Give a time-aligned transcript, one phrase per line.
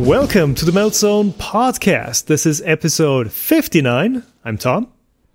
[0.00, 2.24] Welcome to the Melt Zone podcast.
[2.24, 4.22] This is episode 59.
[4.46, 4.90] I'm Tom.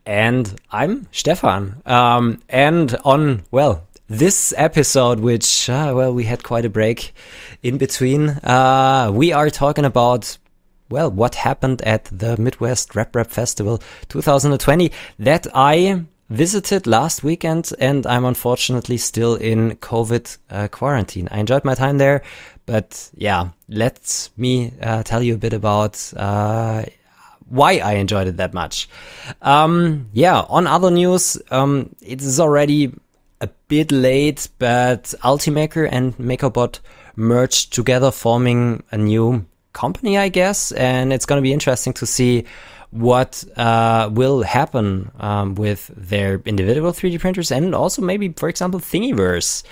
[0.08, 1.84] And I'm Stefan.
[1.86, 7.14] Um, and on, well, this episode, which, uh, well, we had quite a break
[7.62, 10.36] in between, uh, we are talking about,
[10.90, 18.08] well, what happened at the Midwest RepRap Festival 2020 that I visited last weekend and
[18.08, 21.28] I'm unfortunately still in COVID uh, quarantine.
[21.30, 22.24] I enjoyed my time there,
[22.66, 26.84] but yeah, let me uh, tell you a bit about uh,
[27.48, 28.90] why I enjoyed it that much.
[29.42, 32.94] Um, yeah, on other news, um, it is already
[33.42, 36.80] a bit late, but Ultimaker and MakerBot
[37.16, 42.06] merged together, forming a new company, I guess, and it's going to be interesting to
[42.06, 42.46] see
[42.92, 48.80] what uh, will happen um, with their individual 3D printers and also maybe, for example,
[48.80, 49.64] Thingiverse.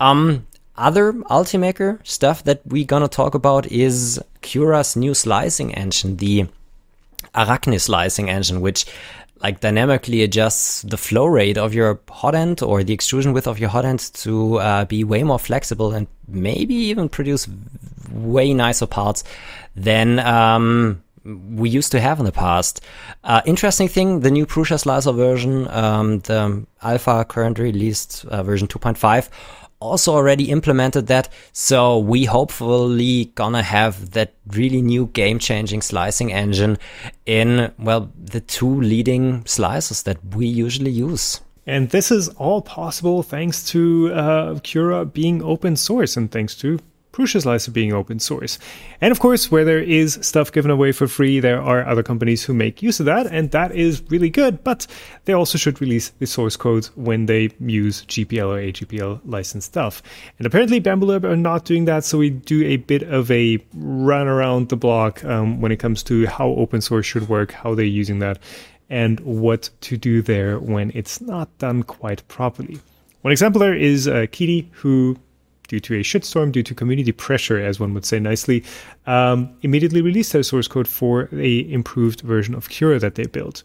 [0.00, 0.46] Um,
[0.76, 6.46] other Ultimaker stuff that we're gonna talk about is Cura's new slicing engine, the
[7.34, 8.86] Arachne slicing engine, which
[9.42, 13.58] like dynamically adjusts the flow rate of your hot end or the extrusion width of
[13.58, 17.46] your hot end to uh, be way more flexible and maybe even produce
[18.10, 19.24] way nicer parts
[19.74, 22.80] than um, we used to have in the past.
[23.24, 28.68] Uh, interesting thing, the new Prusa slicer version, um, the alpha currently released uh, version
[28.68, 29.28] 2.5
[29.80, 31.28] also already implemented that.
[31.52, 36.78] So we hopefully gonna have that really new game changing slicing engine
[37.24, 41.40] in, well, the two leading slicers that we usually use.
[41.66, 46.78] And this is all possible thanks to uh, Cura being open source and thanks to
[47.16, 48.58] Prusa Slicer being open source.
[49.00, 52.44] And of course, where there is stuff given away for free, there are other companies
[52.44, 54.86] who make use of that, and that is really good, but
[55.24, 60.02] they also should release the source code when they use GPL or AGPL licensed stuff.
[60.38, 64.28] And apparently, Bambu are not doing that, so we do a bit of a run
[64.28, 67.86] around the block um, when it comes to how open source should work, how they're
[67.86, 68.38] using that,
[68.90, 72.78] and what to do there when it's not done quite properly.
[73.22, 75.16] One example there is uh, QIDI, who
[75.66, 78.64] due to a shitstorm, due to community pressure, as one would say nicely,
[79.06, 83.62] um, immediately released their source code for a improved version of Cura that they built.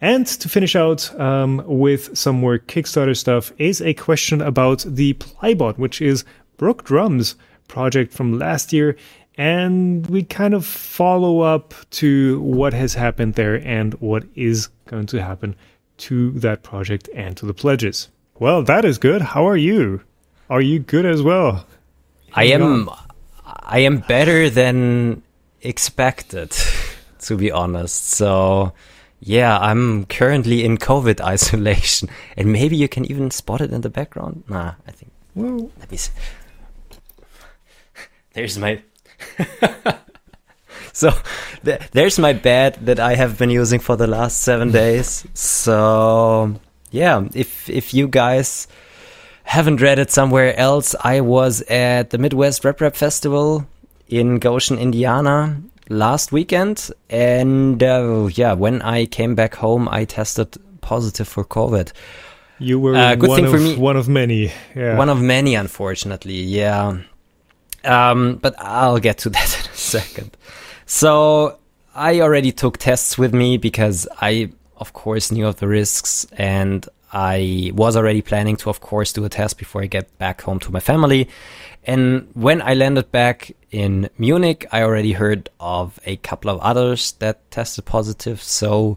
[0.00, 5.12] And to finish out um, with some more Kickstarter stuff is a question about the
[5.14, 6.24] Plybot, which is
[6.56, 7.36] Brook Drumm's
[7.68, 8.96] project from last year.
[9.38, 15.06] And we kind of follow up to what has happened there and what is going
[15.06, 15.54] to happen
[15.98, 18.08] to that project and to the pledges.
[18.40, 19.22] Well, that is good.
[19.22, 20.02] How are you?
[20.52, 21.64] Are you good as well?
[22.34, 22.90] I am.
[23.46, 25.22] I am better than
[25.62, 26.52] expected,
[27.20, 28.08] to be honest.
[28.08, 28.74] So,
[29.18, 33.88] yeah, I'm currently in COVID isolation, and maybe you can even spot it in the
[33.88, 34.44] background.
[34.46, 35.10] Nah, I think.
[35.34, 36.12] Well, let me see.
[38.34, 38.82] There's my.
[40.92, 41.12] so
[41.64, 45.26] th- there's my bed that I have been using for the last seven days.
[45.32, 46.60] So
[46.90, 48.68] yeah, if if you guys
[49.44, 53.66] haven't read it somewhere else, I was at the Midwest RepRap Festival
[54.08, 56.90] in Goshen, Indiana last weekend.
[57.10, 61.92] And uh, yeah, when I came back home, I tested positive for COVID.
[62.58, 63.76] You were uh, good thing of, for me.
[63.76, 64.52] one of many.
[64.74, 64.96] Yeah.
[64.96, 66.34] One of many, unfortunately.
[66.34, 66.98] Yeah.
[67.84, 70.36] Um, but I'll get to that in a second.
[70.86, 71.58] So
[71.94, 76.88] I already took tests with me because I, of course, knew of the risks and
[77.12, 80.58] I was already planning to, of course, do a test before I get back home
[80.60, 81.28] to my family.
[81.84, 87.12] And when I landed back in Munich, I already heard of a couple of others
[87.18, 88.42] that tested positive.
[88.42, 88.96] So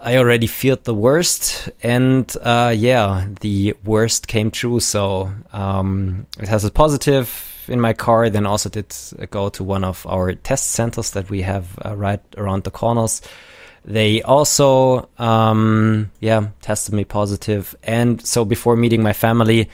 [0.00, 1.68] I already feared the worst.
[1.82, 4.80] And uh, yeah, the worst came true.
[4.80, 8.30] So um, it tested positive in my car.
[8.30, 8.94] Then also did
[9.30, 13.20] go to one of our test centers that we have uh, right around the corners
[13.84, 17.74] they also, um, yeah, tested me positive.
[17.82, 19.68] And so before meeting my family,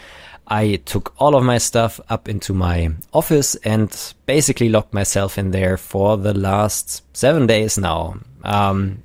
[0.47, 5.53] I took all of my stuff up into my office and basically locked myself in
[5.53, 8.19] there for the last seven days now.
[8.43, 9.03] Um,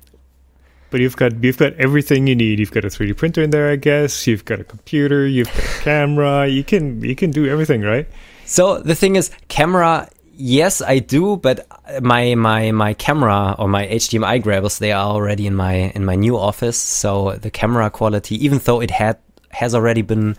[0.90, 2.58] but you've got you've got everything you need.
[2.58, 4.26] You've got a 3D printer in there, I guess.
[4.26, 5.26] You've got a computer.
[5.26, 6.46] You've got a camera.
[6.46, 8.06] You can you can do everything, right?
[8.44, 10.10] So the thing is, camera
[10.40, 11.66] yes, I do, but
[12.02, 16.16] my my my camera or my HDMI grabbers they are already in my in my
[16.16, 16.78] new office.
[16.78, 19.18] So the camera quality, even though it had
[19.50, 20.36] has already been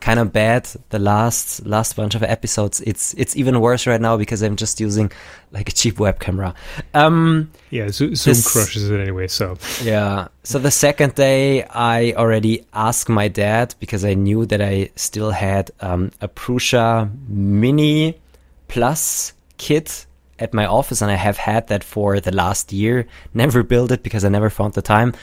[0.00, 4.16] kind of bad the last last bunch of episodes, it's it's even worse right now
[4.16, 5.12] because I'm just using
[5.52, 6.54] like a cheap web camera.
[6.92, 9.28] Um, yeah, Zoom this, crushes it anyway.
[9.28, 10.28] So yeah.
[10.42, 15.30] So the second day, I already asked my dad because I knew that I still
[15.30, 18.18] had um, a Prusa Mini
[18.66, 20.06] Plus kit
[20.38, 23.06] at my office and I have had that for the last year.
[23.34, 25.14] Never built it because I never found the time.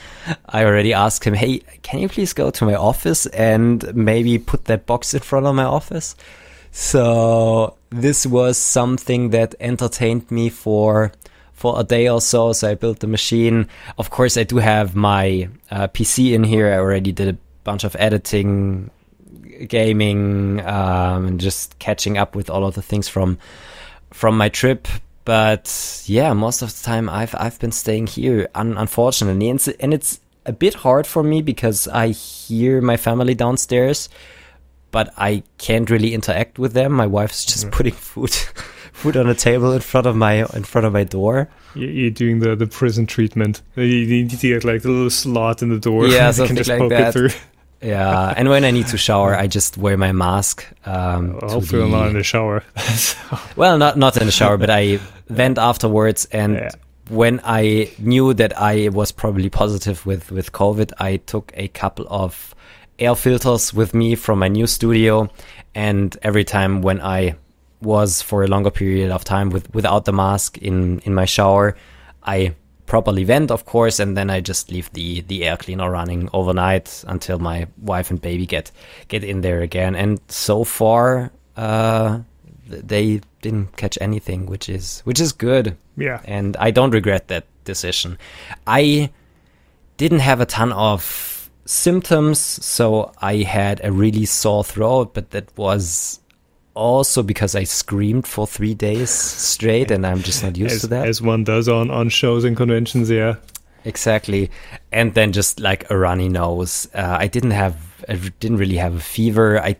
[0.48, 4.64] I already asked him, Hey, can you please go to my office and maybe put
[4.66, 6.16] that box in front of my office?
[6.70, 11.12] So this was something that entertained me for
[11.52, 12.52] for a day or so.
[12.54, 13.68] So I built the machine.
[13.98, 16.72] Of course, I do have my uh, PC in here.
[16.72, 18.90] I already did a bunch of editing,
[19.68, 23.38] gaming, um, and just catching up with all of the things from
[24.12, 24.88] from my trip.
[25.24, 29.68] But yeah, most of the time I've I've been staying here, un- unfortunately, and it's,
[29.68, 34.08] and it's a bit hard for me because I hear my family downstairs,
[34.90, 36.92] but I can't really interact with them.
[36.92, 37.76] My wife's just mm-hmm.
[37.76, 38.34] putting food
[38.92, 41.48] food on a table in front of my in front of my door.
[41.74, 43.62] You're doing the, the prison treatment.
[43.76, 46.06] You need to get like the little slot in the door.
[46.06, 47.36] Yeah, you something can just like poke that.
[47.82, 50.64] Yeah, and when I need to shower, I just wear my mask.
[50.86, 52.62] Um, Hopefully, the- not in the shower.
[53.56, 54.98] Well, not not in the shower, but I
[55.28, 56.70] went afterwards, and Yeah.
[57.10, 62.06] when I knew that I was probably positive with with COVID, I took a couple
[62.08, 62.54] of
[62.98, 65.28] air filters with me from my new studio,
[65.74, 67.34] and every time when I
[67.80, 71.74] was for a longer period of time with without the mask in in my shower,
[72.22, 72.54] I
[72.92, 77.02] properly vent, of course, and then I just leave the the air cleaner running overnight
[77.08, 78.70] until my wife and baby get
[79.08, 79.96] get in there again.
[79.96, 82.20] And so far, uh,
[82.68, 86.20] they didn't catch anything, which is which is good, yeah.
[86.26, 88.18] and I don't regret that decision.
[88.66, 89.08] I
[89.96, 95.48] didn't have a ton of symptoms, so I had a really sore throat, but that
[95.56, 96.20] was
[96.74, 100.86] also because I screamed for three days straight, and I'm just not used As, to
[100.88, 101.06] that.
[101.08, 103.36] as one does on, on shows and conventions, yeah.
[103.84, 104.50] Exactly,
[104.92, 106.88] and then just like a runny nose.
[106.94, 107.76] Uh, I didn't have,
[108.08, 109.60] I didn't really have a fever.
[109.60, 109.76] I,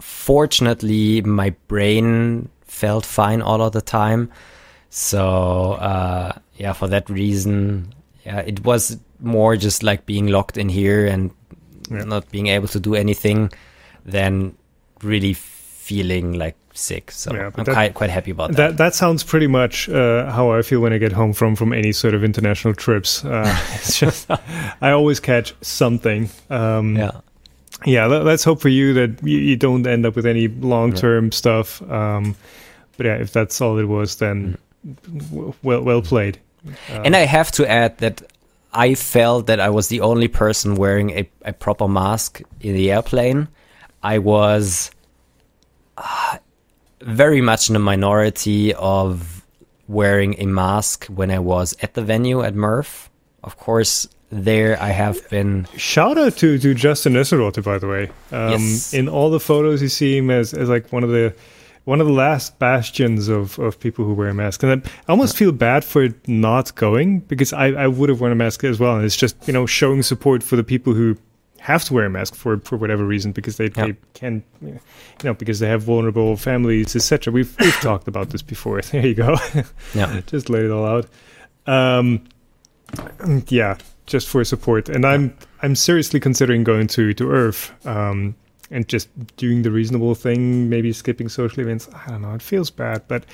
[0.00, 4.30] fortunately, my brain felt fine all of the time.
[4.90, 7.92] So uh, yeah, for that reason,
[8.24, 11.30] yeah, it was more just like being locked in here and
[11.90, 12.04] Yeah.
[12.04, 13.50] not being able to do anything
[14.04, 14.54] than
[15.02, 15.34] really
[15.88, 17.10] feeling like sick.
[17.10, 18.56] So Yeah, I'm that- quite quite happy about that.
[18.56, 21.72] That that sounds pretty much uh, how I feel when I get home from from
[21.72, 23.24] any sort of international trips.
[23.24, 23.44] Uh,
[23.74, 24.30] it's just
[24.80, 26.28] I always catch something.
[26.50, 27.10] Um, yeah.
[27.86, 28.06] yeah.
[28.08, 31.32] Let, let's hope for you that you, you don't end up with any long term
[31.32, 31.80] stuff.
[31.90, 32.34] Um,
[32.96, 34.56] but yeah, if that's all it was, then
[35.30, 36.38] w- well well played.
[36.90, 38.22] Uh, And I have to add that
[38.74, 42.90] I felt that I was the only person wearing a, a proper mask in the
[42.92, 43.46] airplane.
[44.02, 44.90] I was
[45.98, 46.38] uh,
[47.00, 49.44] very much in the minority of
[49.86, 53.10] wearing a mask when I was at the venue at Murph.
[53.42, 55.66] Of course, there I have been.
[55.76, 58.10] Shout out to, to Justin Esserotte, by the way.
[58.32, 58.92] Um, Yes.
[58.92, 61.34] In all the photos, you see him as, as like one of the
[61.84, 64.62] one of the last bastions of, of people who wear masks.
[64.62, 68.34] And I almost feel bad for not going because I, I would have worn a
[68.34, 68.96] mask as well.
[68.96, 71.16] And it's just, you know, showing support for the people who
[71.60, 73.86] have to wear a mask for, for whatever reason because they, Yeah.
[73.86, 74.78] they can, you
[75.24, 77.32] know, because they have vulnerable families, etc.
[77.32, 78.80] We've, we've talked about this before.
[78.90, 79.36] There you go.
[79.94, 80.20] Yeah.
[80.26, 81.06] just laid it all out.
[81.66, 82.24] Um,
[83.48, 83.76] yeah,
[84.06, 84.88] just for support.
[84.88, 88.34] And I'm I'm seriously considering going to to ERRF um,
[88.70, 91.88] and just doing the reasonable thing, maybe skipping social events.
[91.92, 92.34] I don't know.
[92.34, 93.24] It feels bad, but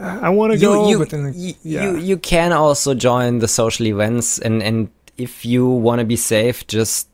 [0.00, 0.84] I want to go.
[0.84, 1.84] you, you, but then, you, yeah.
[1.90, 6.14] you, you can also join the social events and, and if you want to be
[6.16, 7.08] safe, just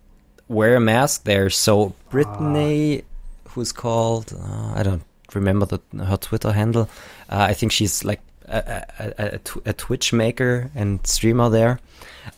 [0.49, 1.51] wear a mask there.
[1.51, 3.03] So Brittany,
[3.49, 5.03] who's called, uh, I don't
[5.35, 6.89] remember the, her Twitter handle.
[7.31, 11.81] Uh, I think she's like a, a, a, a, Twitch maker and streamer there.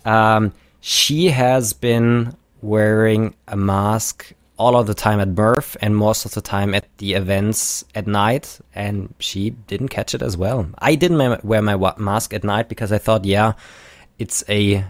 [0.04, 6.24] Um, she has been wearing a mask all of the time at Murph and most
[6.24, 10.68] of the time at the events at night, and she didn't catch it as well.
[10.78, 13.52] I didn't wear my mask at night because I thought, yeah,
[14.18, 14.84] it's a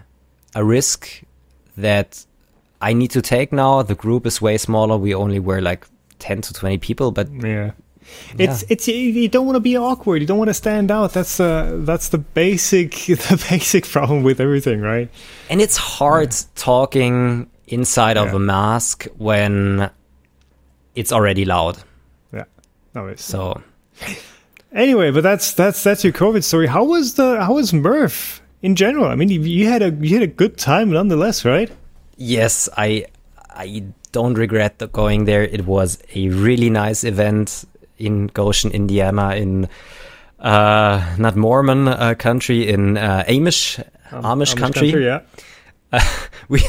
[0.55, 1.21] a risk
[1.75, 2.25] that
[2.81, 3.81] I need to take now.
[3.81, 4.97] The group is way smaller.
[4.97, 5.87] We only were like
[6.19, 7.71] ten to twenty people, but yeah.
[8.37, 10.21] It's it's you- don't want to be awkward.
[10.21, 11.11] You don't want to stand out.
[11.13, 15.09] That's uh that's the basic the basic problem with everything, right?
[15.49, 19.89] and it's hard talking inside of a mask when
[20.95, 21.77] it's already loud.
[22.33, 22.45] Yeah.
[22.95, 23.61] No, it's So
[24.71, 26.67] Anyway, but that's that's that's your COVID story.
[26.67, 29.05] How was the how was Murph in general?
[29.05, 31.71] I mean, you, you had a you had a good time nonetheless, right?
[32.17, 33.05] Yes, I
[33.49, 35.43] I don't regret the- going there.
[35.43, 37.65] It was a really nice event
[37.97, 39.67] in Goshen, Indiana, in
[40.39, 44.89] uh, not Mormon uh, country, in uh, Amish Amish, country.
[45.03, 45.21] yeah.
[46.49, 46.61] We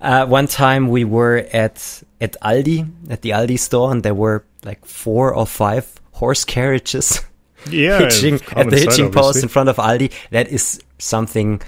[0.00, 4.44] uh, one time we were at at Aldi at the Aldi store, and there were
[4.64, 7.20] like four or five horse carriages
[7.70, 10.12] Yeah, hitching at the hitching post in front of Aldi.
[10.30, 11.60] That is something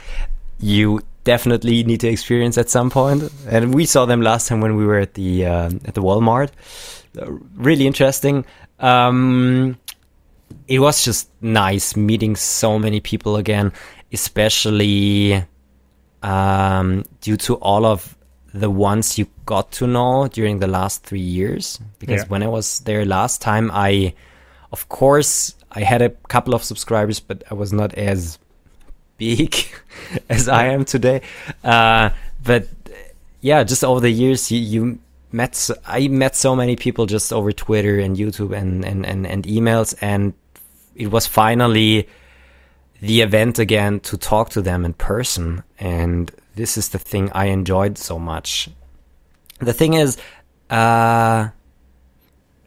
[0.58, 3.30] you definitely need to experience at some point.
[3.48, 6.50] And we saw them last time when we were at the uh, at the Walmart.
[7.20, 8.44] Uh, really interesting.
[8.80, 9.78] Um,
[10.68, 13.72] it was just nice meeting so many people again,
[14.12, 15.44] especially
[16.22, 18.16] um, due to all of
[18.54, 21.80] the ones you got to know during the last three years.
[21.98, 22.28] Because Yeah.
[22.28, 24.14] when I was there last time, I,
[24.72, 28.38] of course, I had a couple of subscribers, but I was not as
[29.22, 29.54] big
[30.28, 31.22] as I am today.
[31.62, 32.10] Uh,
[32.44, 32.68] but
[33.40, 34.98] yeah, just over the years, you, you
[35.30, 39.26] met, so, I met so many people just over Twitter and YouTube and, and, and,
[39.26, 39.94] and emails.
[40.00, 40.34] And
[40.96, 42.08] it was finally
[43.00, 45.62] the event again to talk to them in person.
[45.78, 48.68] And this is the thing I enjoyed so much.
[49.60, 50.18] The thing is,
[50.70, 51.50] uh,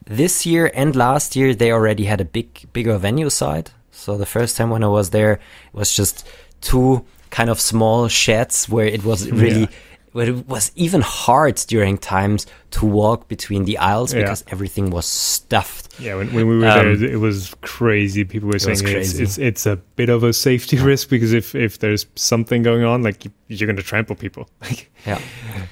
[0.06, 3.72] this year and last year they already had a big, bigger venue side.
[3.96, 6.28] So the first time when I was there, it was just
[6.62, 9.68] two kind of small sheds where it was really, Yeah.
[10.14, 14.22] where it was even hard during times to walk between the aisles Yeah.
[14.22, 16.00] because everything was stuffed.
[16.00, 18.24] Yeah, when, when we were Um, there, it was crazy.
[18.24, 21.80] People were saying it's, it's it's a bit of a safety risk because if if
[21.80, 24.48] there's something going on, like you, you're going to trample people.
[25.06, 25.20] Yeah.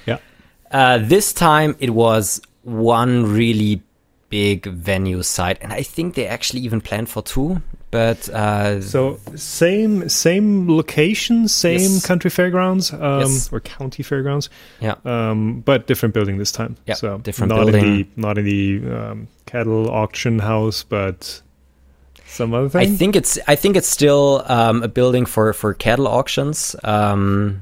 [0.06, 0.18] yeah,
[0.70, 3.82] Uh, this time it was one really
[4.30, 7.60] big venue site, and I think they actually even planned for two.
[7.94, 12.04] But uh, so same same location, same Yes.
[12.04, 13.48] country fairgrounds, um, Yes.
[13.52, 16.74] or county fairgrounds, yeah, um, but different building this time.
[16.88, 21.40] Yeah, so different not in the not in the um, cattle auction house, but
[22.26, 22.80] some other thing.
[22.80, 26.74] I think it's I think it's still um, a building for for cattle auctions.
[26.82, 27.60] Um,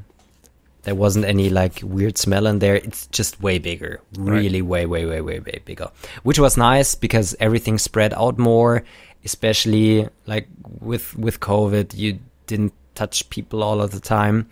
[0.84, 2.76] there wasn't any like weird smell in there.
[2.76, 5.90] It's just way bigger, really way way way way way bigger,
[6.22, 8.82] which was nice because everything spread out more.
[9.24, 10.48] Especially like
[10.80, 14.48] with with COVID, you didn't touch people all of the time.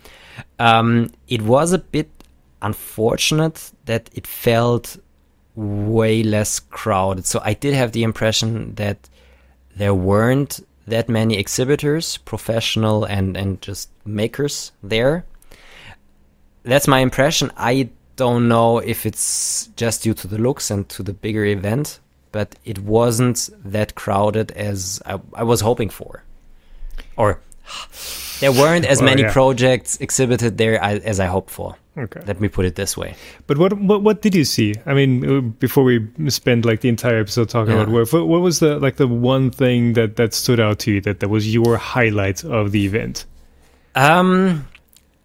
[0.59, 2.09] Um, it was a bit
[2.61, 4.97] unfortunate that it felt
[5.55, 7.25] way less crowded.
[7.25, 9.09] So I did have the impression that
[9.75, 15.25] there weren't that many exhibitors, professional and and just makers there.
[16.63, 17.51] That's my impression.
[17.57, 21.99] I don't know if it's just due to the looks and to the bigger event,
[22.31, 26.23] but it wasn't that crowded as I, I was hoping for.
[27.17, 27.39] Or
[28.39, 29.31] there weren't as Well, many yeah.
[29.33, 31.75] projects exhibited there as, I hoped for.
[31.97, 32.21] Okay.
[32.25, 33.15] Let me put it this way.
[33.47, 34.75] But what what what did you see?
[34.85, 37.81] I mean, uh, before we spend like the entire episode talking Yeah.
[37.81, 40.91] about what, what what was the like the one thing that that stood out to
[40.93, 43.25] you that that was your highlight of the event?
[43.93, 44.65] Um,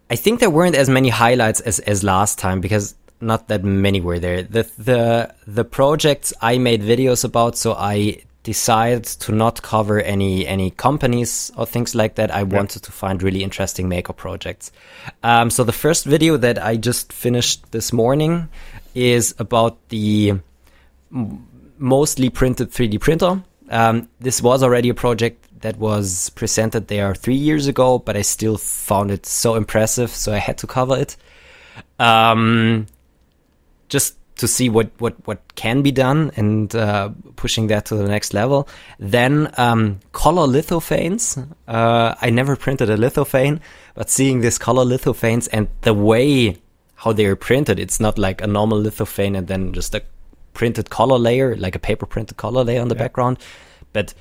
[0.09, 4.01] I think there weren't as many highlights as, as last time because not that many
[4.01, 4.43] were there.
[4.43, 10.47] The the the projects I made videos about, so I decided to not cover any
[10.47, 12.31] any companies or things like that.
[12.31, 14.71] I wanted to find really interesting maker projects.
[15.23, 18.47] Um, so the first video that I just finished this morning
[18.95, 20.35] is about the
[21.77, 23.43] mostly printed 3D printer.
[23.69, 28.21] Um, this was already a project that was presented there three years ago, but I
[28.21, 31.17] still found it so impressive, so I had to cover it.
[31.99, 32.87] Um,
[33.89, 38.07] just to see what, what, what can be done and uh, pushing that to the
[38.07, 38.67] next level.
[38.99, 41.37] Then um, color lithophanes.
[41.67, 43.59] Uh, I never printed a lithophane,
[43.95, 46.57] but seeing this color lithophanes and the way
[46.95, 50.03] how they are printed, it's not like a normal lithophane and then just a
[50.53, 52.99] printed color layer, like a paper printed color layer on the Yeah.
[53.03, 53.37] background,
[53.93, 54.13] but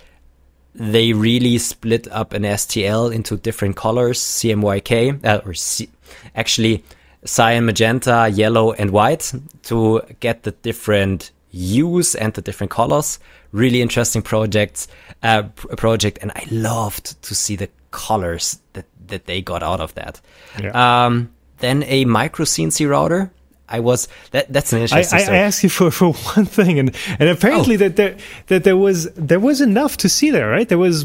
[0.75, 5.89] they really split up an STL into different colors, CMYK, uh, or C-
[6.35, 6.85] actually
[7.25, 9.33] cyan, magenta, yellow, and white
[9.65, 13.19] to get the different hues and the different colors.
[13.53, 14.89] Really interesting projects,
[15.23, 15.45] uh,
[15.77, 20.21] project, and I loved to see the colors that, that they got out of that.
[20.63, 21.07] Yeah.
[21.07, 23.31] Um, then a micro CNC router.
[23.69, 24.53] I was that.
[24.53, 25.39] That's an interesting I, I story.
[25.39, 27.79] asked you for, for one thing, and and apparently Oh.
[27.79, 30.69] that there that there was there was enough to see there, right?
[30.69, 31.05] There was,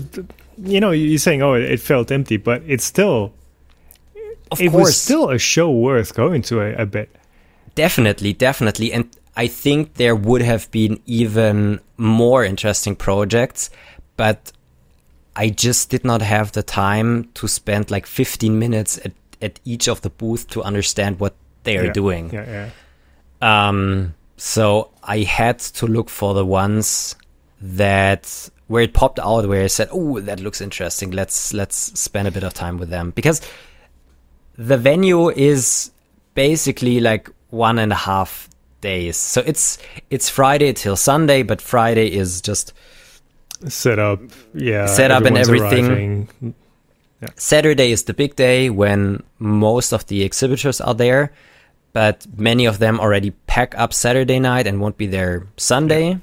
[0.62, 3.34] you know, you're saying, oh, it felt empty, but it's still
[4.52, 7.10] of it course, was still a show worth going to a, a bit.
[7.76, 8.92] Definitely, definitely.
[8.94, 13.70] And I think there would have been even more interesting projects,
[14.18, 14.52] but
[15.36, 19.88] I just did not have the time to spend like 15 minutes at, at each
[19.88, 21.94] of the booth to understand what they are Yeah.
[21.94, 22.30] doing.
[22.34, 22.70] Yeah,
[23.42, 23.68] yeah.
[23.70, 27.16] Um, so I had to look for the ones
[27.62, 31.12] that where it popped out where I said, "Oh, that looks interesting.
[31.12, 33.42] Let's let's spend a bit of time with them." Because
[34.58, 35.92] the venue is
[36.34, 38.50] basically like one and a half
[38.82, 39.18] days.
[39.18, 39.78] So it's
[40.10, 42.74] it's Friday till Sunday, but Friday is just
[43.68, 44.20] set up,
[44.54, 45.88] yeah, Set up and everything.
[45.88, 46.56] arriving.
[47.36, 51.32] Saturday is the big day when most of the exhibitors are there,
[51.94, 56.18] but many of them already pack up Saturday night and won't be there Sunday.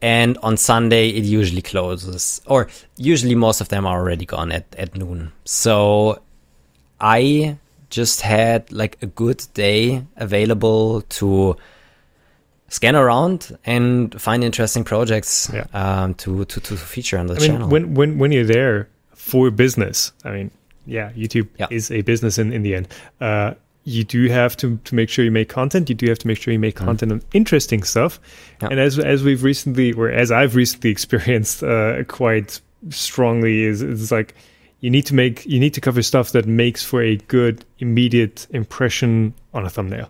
[0.00, 4.64] And on Sunday, it usually closes, or usually most of them are already gone at,
[4.76, 5.32] at noon.
[5.44, 6.20] So
[7.00, 7.56] I
[7.90, 11.56] just had like a good day available to
[12.68, 15.64] scan around and find interesting projects Yeah.
[15.72, 17.68] um, to, to, to feature on the I mean, channel.
[17.68, 20.50] when when when you're there for business, I mean,
[20.86, 21.66] yeah, YouTube Yeah.
[21.70, 22.88] is a business in in the end.
[23.20, 25.88] Uh, you do have to to make sure you make content.
[25.88, 28.20] You do have to make sure you make content on interesting stuff.
[28.20, 28.64] Mm-hmm.
[28.64, 28.70] Yeah.
[28.72, 34.12] And as as we've recently, or as I've recently experienced uh, quite strongly, is is
[34.12, 34.34] like
[34.80, 38.46] you need to make you need to cover stuff that makes for a good immediate
[38.50, 40.08] impression on a thumbnail.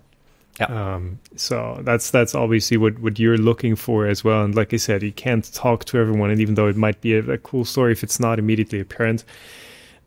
[0.60, 0.66] Yeah.
[0.96, 4.42] Um, so that's that's obviously what, what you're looking for as well.
[4.44, 6.30] And like I said, you can't talk to everyone.
[6.30, 9.24] And even though it might be a, a cool story, if it's not immediately apparent,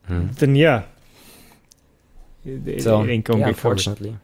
[0.10, 0.84] then yeah,
[2.46, 4.18] it, it- so it ain't gonna yeah, be unfortunately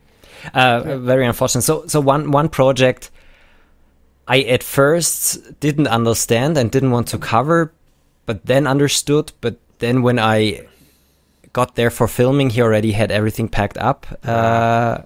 [0.54, 3.10] uh, very unfortunate so so one one project
[4.28, 7.72] i at first didn't understand and didn't want to cover
[8.26, 10.66] but then understood but then when i
[11.54, 15.00] got there for filming he already had everything packed up uh,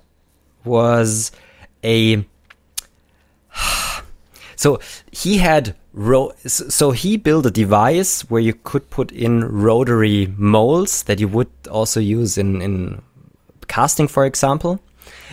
[0.65, 1.31] was
[1.83, 2.25] a
[4.55, 4.79] so
[5.11, 11.03] he had ro- so he built a device where you could put in rotary molds
[11.03, 13.01] that you would also use in in
[13.71, 14.79] casting, for example.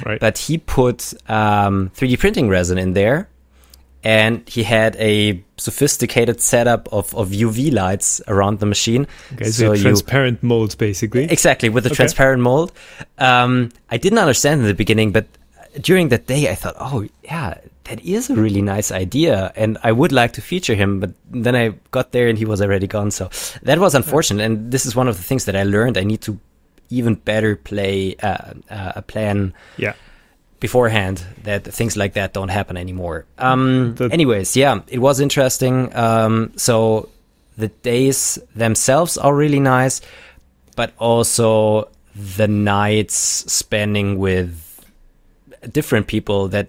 [0.06, 0.20] Right.
[0.20, 3.28] But he put um, 3D printing resin in there,
[4.04, 9.06] and he had a sophisticated setup of, of UV lights around the machine.
[9.34, 11.24] Okay, so, transparent molds basically.
[11.24, 11.96] Exactly, with a Okay.
[11.96, 12.72] transparent mold.
[13.18, 15.26] Um, I didn't understand in the beginning, but
[15.80, 19.52] during that day, I thought, oh, yeah, that is a really nice idea.
[19.56, 21.00] And I would like to feature him.
[21.00, 23.10] But then I got there and he was already gone.
[23.10, 23.30] So
[23.62, 24.44] that was unfortunate.
[24.44, 25.96] And this is one of the things that I learned.
[25.98, 26.38] I need to
[26.90, 29.94] even better play uh, uh, a plan yeah.
[30.60, 33.24] Beforehand that things like that don't happen anymore.
[33.38, 35.94] Um, The- anyways, yeah, it was interesting.
[35.94, 37.08] Um, so
[37.56, 40.00] the days themselves are really nice,
[40.76, 41.88] but also
[42.36, 43.14] the nights
[43.52, 44.84] spending with
[45.72, 46.68] different people that,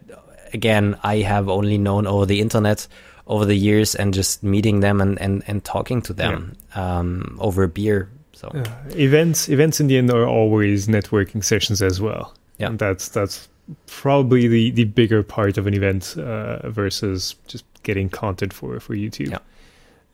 [0.53, 2.87] again, I have only known over the internet
[3.27, 7.63] over the years and just meeting them and, and, and talking to them um, over
[7.63, 8.09] a beer.
[8.33, 8.51] So
[8.95, 12.33] events events in the end are always networking sessions as well.
[12.57, 12.67] Yeah.
[12.69, 13.49] And that's that's
[13.87, 18.95] probably the the bigger part of an event uh, versus just getting content for for
[18.95, 19.31] YouTube.
[19.31, 19.39] Yeah.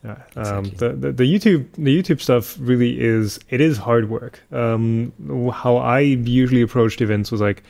[0.04, 0.12] Yeah.
[0.36, 0.70] Um, Exactly.
[0.70, 4.42] the, the the YouTube the YouTube stuff really is it is hard work.
[4.52, 5.12] Um,
[5.52, 7.64] how I usually approached events was like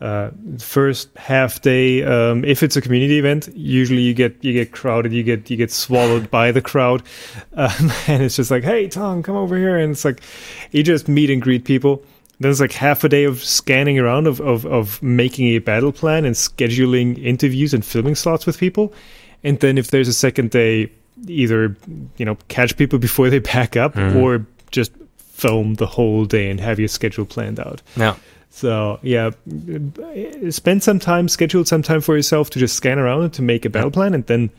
[0.00, 2.02] uh, first half day.
[2.02, 5.56] Um, if it's a community event, usually you get you get crowded, you get you
[5.56, 7.02] get swallowed by the crowd,
[7.54, 10.22] um, and it's just like, hey Tom, come over here, and it's like
[10.70, 12.04] you just meet and greet people.
[12.42, 15.92] Then it's like half a day of scanning around of, of, of making a battle
[15.92, 18.92] plan and scheduling interviews and filming slots with people.
[19.44, 20.90] And then if there's a second day,
[21.26, 21.76] either,
[22.16, 24.16] you know, catch people before they pack up mm-hmm.
[24.16, 27.82] or just film the whole day and have your schedule planned out.
[27.96, 28.16] yeah,
[28.50, 29.30] So yeah,
[30.50, 33.64] spend some time, schedule some time for yourself to just scan around and to make
[33.64, 34.50] a battle plan, and then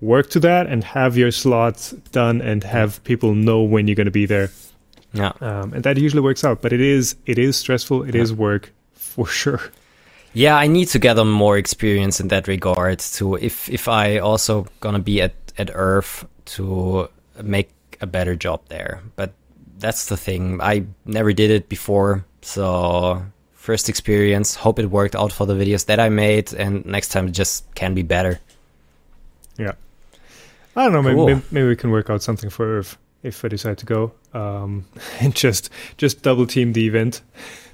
[0.00, 4.06] work to that and have your slots done and have people know when you're going
[4.06, 4.50] to be there.
[5.14, 5.32] Yeah.
[5.40, 8.02] Um, and that usually works out, but it is it is stressful.
[8.02, 9.60] It is work for sure.
[10.34, 14.66] Yeah, I need to gather more experience in that regard to if if I also
[14.80, 17.08] gonna be at at ERRF to
[17.40, 19.00] make a better job there.
[19.14, 19.32] But
[19.78, 20.60] that's the thing.
[20.60, 23.22] I never did it before, so
[23.54, 24.56] first experience.
[24.56, 27.72] Hope it worked out for the videos that I made, and next time it just
[27.76, 28.40] can be better.
[29.56, 29.74] Yeah,
[30.74, 31.14] I don't know.
[31.14, 31.26] Cool.
[31.26, 34.84] maybe, maybe we can work out something for ERRF if I decide to go, um,
[35.20, 37.22] and just just double team the event.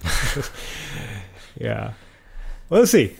[1.60, 1.92] yeah,
[2.70, 3.14] we'll see.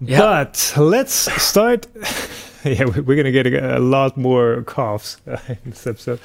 [0.00, 0.18] Yeah.
[0.20, 1.12] But let's
[1.42, 1.86] start.
[2.64, 6.20] yeah, we- we're gonna get a, a lot more coughs in this episode.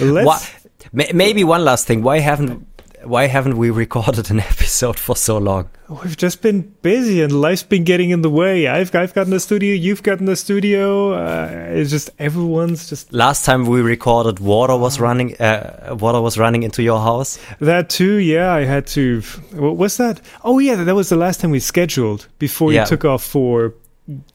[0.00, 0.26] Let's.
[0.26, 2.02] Why, maybe one last thing.
[2.02, 2.66] Why haven't
[3.04, 5.68] why haven't we recorded an episode for so long?
[5.88, 8.66] We've just been busy and life's been getting in the way.
[8.66, 11.12] I've I've gotten a studio, you've gotten a studio.
[11.12, 15.36] Uh, it's just everyone's just Last time we recorded, water was running.
[15.40, 17.38] Uh, water was running into your house.
[17.60, 18.14] that too.
[18.16, 19.20] Yeah, I had to.
[19.52, 20.20] What was that?
[20.44, 22.80] Oh yeah, that was the last time we scheduled before Yeah.
[22.82, 23.74] you took off for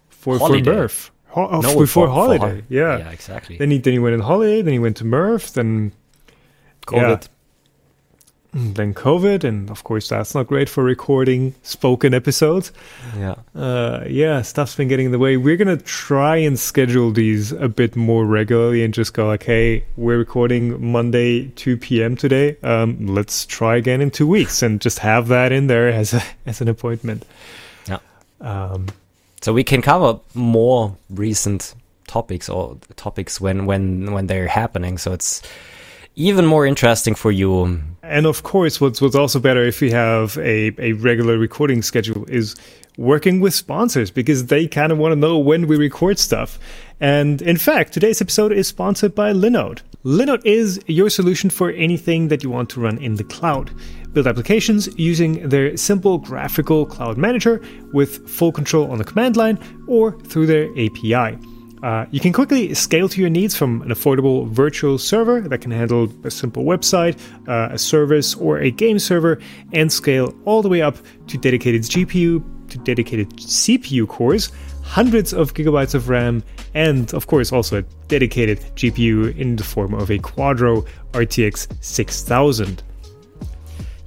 [0.10, 0.64] for Holiday.
[0.64, 1.12] for Murph.
[1.30, 2.48] Ho- oh, No, before for- for holiday.
[2.54, 2.98] hol- yeah.
[3.00, 3.58] yeah, exactly.
[3.58, 4.62] Then he then he went on holiday.
[4.62, 5.54] Then he went to Murph.
[5.54, 5.92] Then
[6.86, 7.28] COVID.
[8.54, 12.72] Then COVID, and of course that's not great for recording spoken episodes.
[13.16, 13.36] Yeah.
[13.56, 15.38] Uh, yeah, stuff's been getting in the way.
[15.38, 19.84] We're gonna try and schedule these a bit more regularly and just go like, hey,
[19.96, 22.16] we're recording Monday 2 p.m.
[22.16, 22.58] today.
[22.64, 26.24] Um, let's try again in two weeks, and just have that in there as a,
[26.46, 27.26] as an appointment.
[27.88, 28.00] Yeah.
[28.42, 28.88] Um,
[29.42, 31.76] So we can cover more recent
[32.08, 34.98] topics or topics when when when they're happening.
[34.98, 35.42] So it's
[36.18, 37.80] even more interesting for you.
[38.02, 42.26] And of course, what's what's also better if we have a, a regular recording schedule
[42.28, 42.56] is
[42.98, 46.58] working with sponsors because they kind of want to know when we record stuff.
[47.00, 49.82] And in fact, today's episode is sponsored by Linode.
[50.04, 53.70] Linode is your solution for anything that you want to run in the cloud.
[54.14, 57.62] Build applications using their simple graphical cloud manager
[57.94, 61.38] with full control on the command line or through their API.
[61.84, 65.72] Uh, you can quickly scale to your needs from an affordable virtual server that can
[65.72, 69.40] handle a simple website, uh, a service, or a game server,
[69.74, 74.52] and scale all the way up to dedicated GPU, to dedicated CPU cores,
[74.84, 79.94] hundreds of gigabytes of RAM, and of course also a dedicated GPU in the form
[79.94, 82.84] of a Quadro RTX 6000.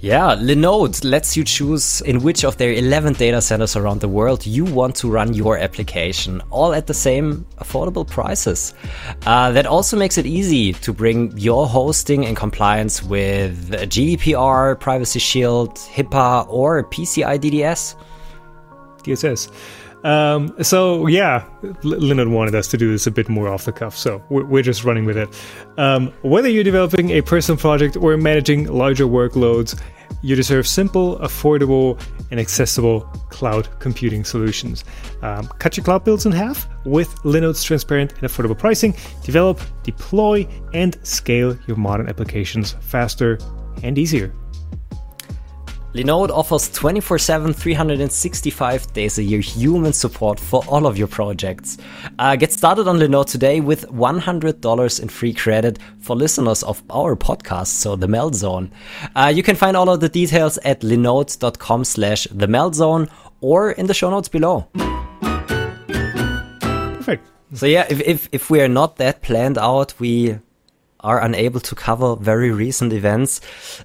[0.02, 4.46] Yeah, Linode lets you choose in which of their 11 data centers around the world
[4.46, 8.72] you want to run your application, all at the same affordable prices.
[9.26, 15.18] Uh, that also makes it easy to bring your hosting in compliance with GDPR, Privacy
[15.18, 17.94] Shield, HIPAA, or PCI DDS.
[19.02, 19.50] DSS.
[20.04, 23.96] Um, so yeah, Linode wanted us to do this a bit more off the cuff,
[23.96, 25.28] so we're, we're just running with it.
[25.76, 29.80] Um, whether you're developing a personal project or managing larger workloads,
[30.22, 34.84] you deserve simple, affordable, and accessible cloud computing solutions.
[35.22, 38.94] Um, cut your cloud bills in half with Linode's transparent and affordable pricing.
[39.22, 43.38] Develop, deploy, and scale your modern applications faster
[43.82, 44.34] and easier.
[45.92, 51.78] Linode offers 24 7, 365 days a year human support for all of your projects.
[52.20, 57.16] Uh, get started on Linode today with $100 in free credit for listeners of our
[57.16, 58.70] podcast, so the Melt Zone.
[59.16, 63.08] Uh, you can find all of the details at linode.com slash the Melt Zone
[63.40, 64.68] or in the show notes below.
[66.98, 67.26] Perfect.
[67.54, 70.38] So yeah, if, if, if we are not that planned out, we
[71.00, 73.40] are unable to cover very recent events.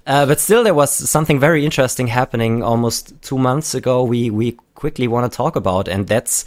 [0.06, 4.02] Uh, but still, there was something very interesting happening almost two months ago.
[4.04, 6.44] We we quickly want to talk about, and that's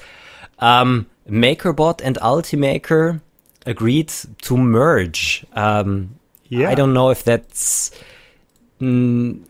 [0.60, 3.22] um, MakerBot and Ultimaker
[3.66, 5.46] agreed to merge.
[5.54, 6.16] Um,
[6.50, 6.72] Yeah.
[6.72, 7.92] I don't know if that's.
[8.82, 9.46] Mm,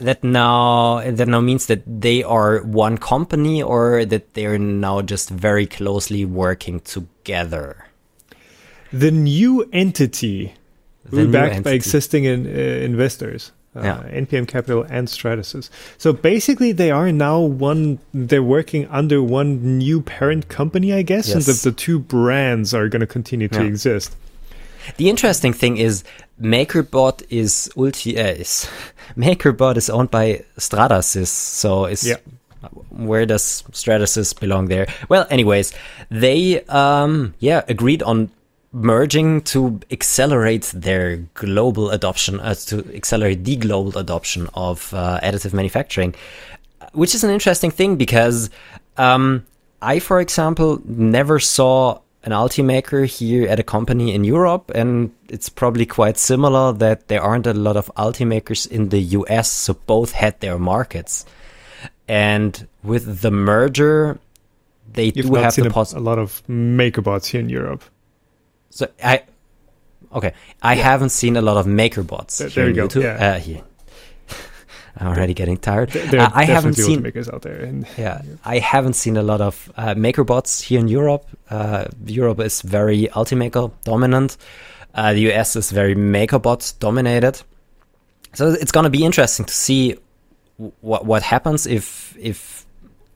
[0.00, 5.28] that now that now means that they are one company or that they're now just
[5.28, 7.87] very closely working together.
[8.92, 10.54] The new entity,
[11.10, 12.50] The we're new backed by existing in, uh,
[12.84, 14.02] investors, uh, Yeah.
[14.10, 15.68] NPM Capital and Stratasys.
[15.98, 17.98] So basically, they are now one.
[18.14, 21.62] They're working under one new parent company, I guess, and Yes.
[21.62, 23.68] the, the two brands are going to continue to Yeah.
[23.68, 24.16] exist.
[24.96, 26.02] The interesting thing is
[26.40, 28.66] MakerBot is ulti uh, is
[29.18, 32.16] MakerBot is owned by Stratasys, so is Yeah.
[32.88, 34.86] where does Stratasys belong there?
[35.10, 35.72] Well, anyways,
[36.10, 38.30] they um yeah agreed on
[38.72, 45.52] merging to accelerate their global adoption, uh, to accelerate the global adoption of uh, additive
[45.52, 46.14] manufacturing,
[46.92, 48.50] which is an interesting thing because
[48.96, 49.46] um,
[49.80, 55.48] I, for example, never saw an Ultimaker here at a company in Europe, and it's
[55.48, 60.12] probably quite similar that there aren't a lot of Ultimakers in the US, so both
[60.12, 61.24] had their markets.
[62.08, 64.18] And with the merger,
[64.92, 66.06] they You've do have the possibility.
[66.06, 67.84] a lot of MakerBots here in Europe.
[68.78, 69.22] So I,
[70.12, 72.38] okay, I haven't seen a lot of MakerBots.
[72.38, 73.02] There- here there you in go, YouTube.
[73.02, 73.26] yeah.
[73.34, 73.62] Uh, here.
[74.98, 75.90] I'm already getting tired.
[75.90, 77.02] There Uh, are I haven't seen.
[77.02, 77.60] makers out there.
[77.68, 81.24] And Yeah, I haven't seen a lot of uh, MakerBots here in Europe.
[81.50, 84.36] Uh, Europe is very Ultimaker dominant.
[84.94, 87.42] Uh, the US is very MakerBot dominated.
[88.34, 89.96] So it's going to be interesting to see
[90.80, 92.64] what what happens if if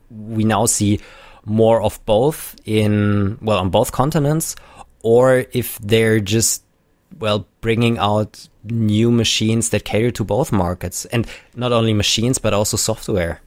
[0.09, 0.99] we now see
[1.45, 4.55] more of both in well on both continents,
[5.03, 6.63] or if they're just
[7.19, 12.53] well bringing out new machines that cater to both markets and not only machines but
[12.53, 13.39] also software.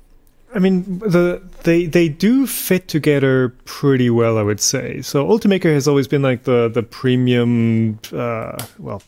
[0.54, 5.02] I mean, the they they do fit together pretty well, I would say.
[5.02, 9.02] So Ultimaker has always been like the the premium, uh, well,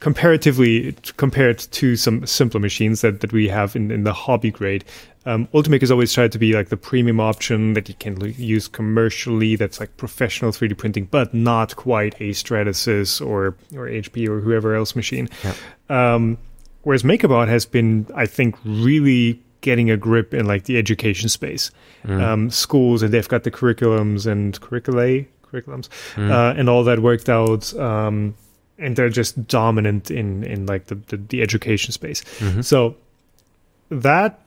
[0.00, 4.84] comparatively compared to some simpler machines that, that we have in, in the hobby grade.
[5.26, 8.28] Um, Ultimaker has always tried to be like the premium option that you can l-
[8.28, 9.56] use commercially.
[9.56, 14.74] That's like professional 3D printing, but not quite a Stratasys or or HP or whoever
[14.74, 15.28] else machine.
[15.88, 16.38] Um,
[16.82, 21.72] whereas MakerBot has been, I think, really getting a grip in like the education space,
[22.06, 27.28] um, schools, and they've got the curriculums and curriculae, curriculums, uh, and all that worked
[27.28, 27.74] out.
[27.74, 28.34] Um,
[28.78, 32.22] and they're just dominant in in like the the, the education space.
[32.62, 32.94] So
[33.88, 34.38] that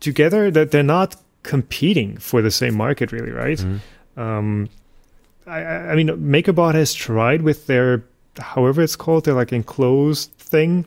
[0.00, 3.64] together, that they're not competing for the same market, really, right?
[4.16, 4.68] Um,
[5.46, 8.04] I, I mean, MakerBot has tried with their,
[8.38, 10.84] however it's called, their like enclosed thing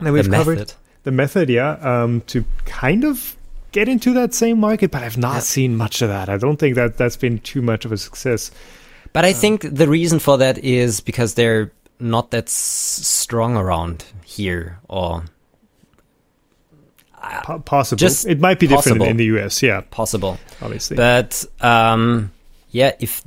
[0.00, 0.58] that we've the covered.
[0.58, 0.74] method.
[1.04, 3.36] The method, yeah, um, to kind of
[3.70, 5.40] get into that same market, but I've not Yeah.
[5.40, 6.28] seen much of that.
[6.28, 8.50] I don't think that that's been too much of a success.
[9.12, 14.04] But I think the reason for that is because they're not that s- strong around
[14.24, 15.24] here, or
[17.44, 17.98] Po- possible.
[17.98, 19.04] Just it might be different possible.
[19.06, 20.38] in, in the US, yeah, possible.
[20.62, 20.96] obviously.
[20.96, 22.30] But um,
[22.70, 23.22] yeah, if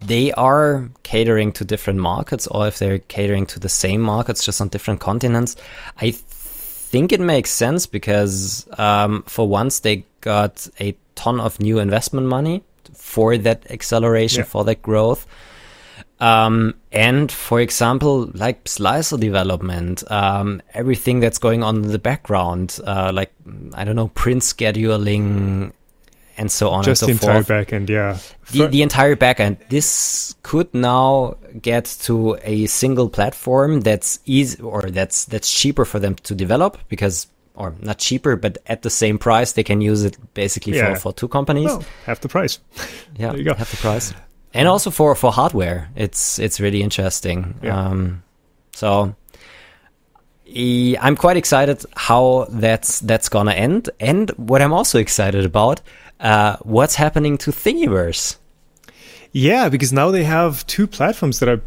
[0.00, 4.60] they are catering to different markets, or if they're catering to the same markets just
[4.60, 5.56] on different continents,
[6.00, 11.78] I think it makes sense because um, for once they got a ton of new
[11.78, 12.62] investment money
[12.94, 14.44] for that acceleration, Yeah.
[14.44, 15.26] for that growth.
[16.24, 22.78] Um, and for example, like slicer development, um, everything that's going on in the background,
[22.86, 23.32] uh, like
[23.74, 25.72] I don't know, print scheduling,
[26.36, 27.68] and so on Just the and so entire forth.
[27.68, 28.18] backend, yeah.
[28.52, 29.68] The, the entire backend.
[29.68, 35.98] This could now get to a single platform that's easy or that's that's cheaper for
[36.00, 40.02] them to develop because, or not cheaper, but at the same price they can use
[40.04, 40.94] it basically Yeah.
[40.94, 41.66] for, for two companies.
[41.66, 42.58] well, half the price.
[43.16, 43.54] yeah, there you go.
[43.54, 44.12] half the price.
[44.54, 47.58] And also for for hardware, it's it's really interesting.
[47.62, 47.76] Yeah.
[47.76, 48.22] Um,
[48.72, 49.14] so
[50.56, 55.80] I'm quite excited how that's that's gonna end, and what I'm also excited about,
[56.20, 58.36] uh, what's happening to Thingiverse.
[59.32, 61.60] Yeah, because now they have two platforms that are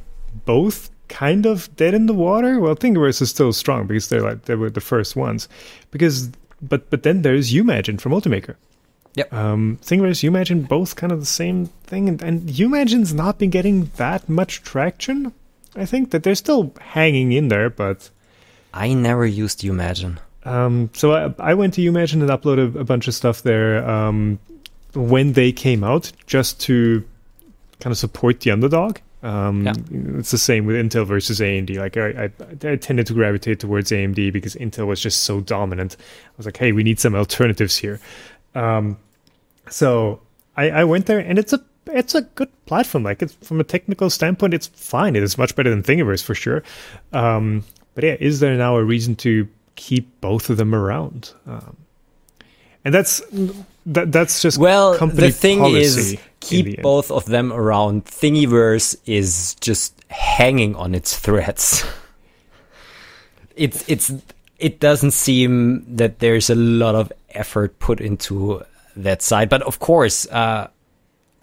[0.46, 2.60] both kind of dead in the water.
[2.60, 5.50] Well, Thingiverse is still strong because they're like they were the first ones.
[5.92, 6.30] Because
[6.62, 8.56] but but then there's YouMagine from Ultimaker.
[9.16, 9.34] Yep.
[9.34, 13.92] Um, Thingiverse, YouMagine, both kind of the same thing, and, and YouMagine's not been getting
[13.98, 15.34] that much traction.
[15.76, 18.10] I think that they're still hanging in there, but
[18.74, 20.18] I never used YouMagine.
[20.44, 24.40] um, so I, I went to YouMagine and uploaded a bunch of stuff there um,
[24.94, 27.04] when they came out, just to
[27.80, 28.98] kind of support the underdog.
[29.24, 29.74] Um, Yeah.
[30.20, 31.76] It's the same with Intel versus AMD.
[31.78, 35.98] Like I, I, I tended to gravitate towards AMD because Intel was just so dominant.
[36.00, 38.00] I was like, hey, we need some alternatives here.
[38.58, 38.98] Um,
[39.70, 40.22] so
[40.56, 43.04] I, I went there, and it's a it's a good platform.
[43.04, 45.16] Like it's from a technical standpoint, it's fine.
[45.16, 46.64] It is much better than Thingiverse for sure.
[47.14, 47.64] Um,
[47.96, 51.34] but yeah, is there now a reason to keep both of them around?
[51.46, 51.78] Um,
[52.84, 53.22] and that's
[53.86, 58.06] that, that's just Well, the thing is, keep both of them around.
[58.06, 61.86] Thingiverse is just hanging on its threads.
[63.56, 64.12] it's it's
[64.60, 68.64] it doesn't seem that there's a lot of effort put into
[68.96, 69.50] that side.
[69.50, 70.68] But of course, uh,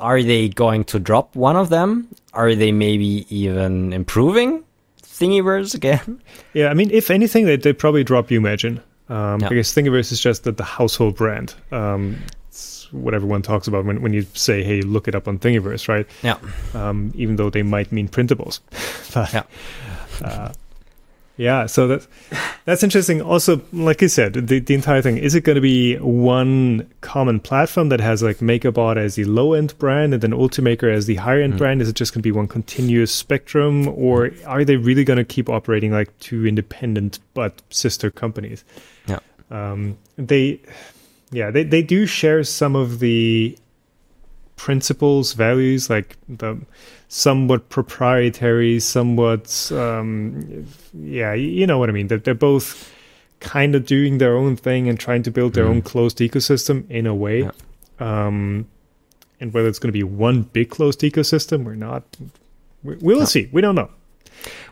[0.00, 2.08] are they going to drop one of them?
[2.32, 4.64] Are they maybe even improving
[5.02, 6.20] Thingiverse again?
[6.52, 9.48] Yeah, I mean, if anything, they they probably drop YouMagine um, Yeah.
[9.48, 11.54] because Thingiverse is just the, the household brand.
[11.72, 12.16] Um,
[12.48, 15.88] it's what everyone talks about when, when you say, "Hey, look it up on Thingiverse,"
[15.88, 16.06] right?
[16.22, 16.38] Yeah.
[16.74, 18.60] Um, even though they might mean printables.
[19.14, 19.42] but, Yeah.
[20.24, 20.52] uh,
[21.36, 22.08] yeah, so that's
[22.64, 23.20] that's interesting.
[23.20, 27.40] Also, like you said, the, the entire thing is it going to be one common
[27.40, 31.16] platform that has like MakerBot as the low end brand and then Ultimaker as the
[31.16, 31.58] higher end Mm.
[31.58, 31.82] brand?
[31.82, 35.24] Is it just going to be one continuous spectrum, or are they really going to
[35.24, 38.64] keep operating like two independent but sister companies?
[39.06, 39.18] Yeah.
[39.50, 40.60] Um, they,
[41.32, 43.58] yeah, they they do share some of the
[44.56, 46.58] principles, values, like the
[47.14, 52.08] somewhat proprietary, somewhat, um, yeah, you know what I mean.
[52.08, 52.90] That they're both
[53.38, 55.70] kind of doing their own thing and trying to build their Mhm.
[55.70, 57.48] own closed ecosystem in a way.
[58.00, 58.66] Um,
[59.40, 62.02] and whether it's going to be one big closed ecosystem or not,
[62.82, 63.24] we, we'll Yeah.
[63.26, 63.48] see.
[63.52, 63.90] We don't know.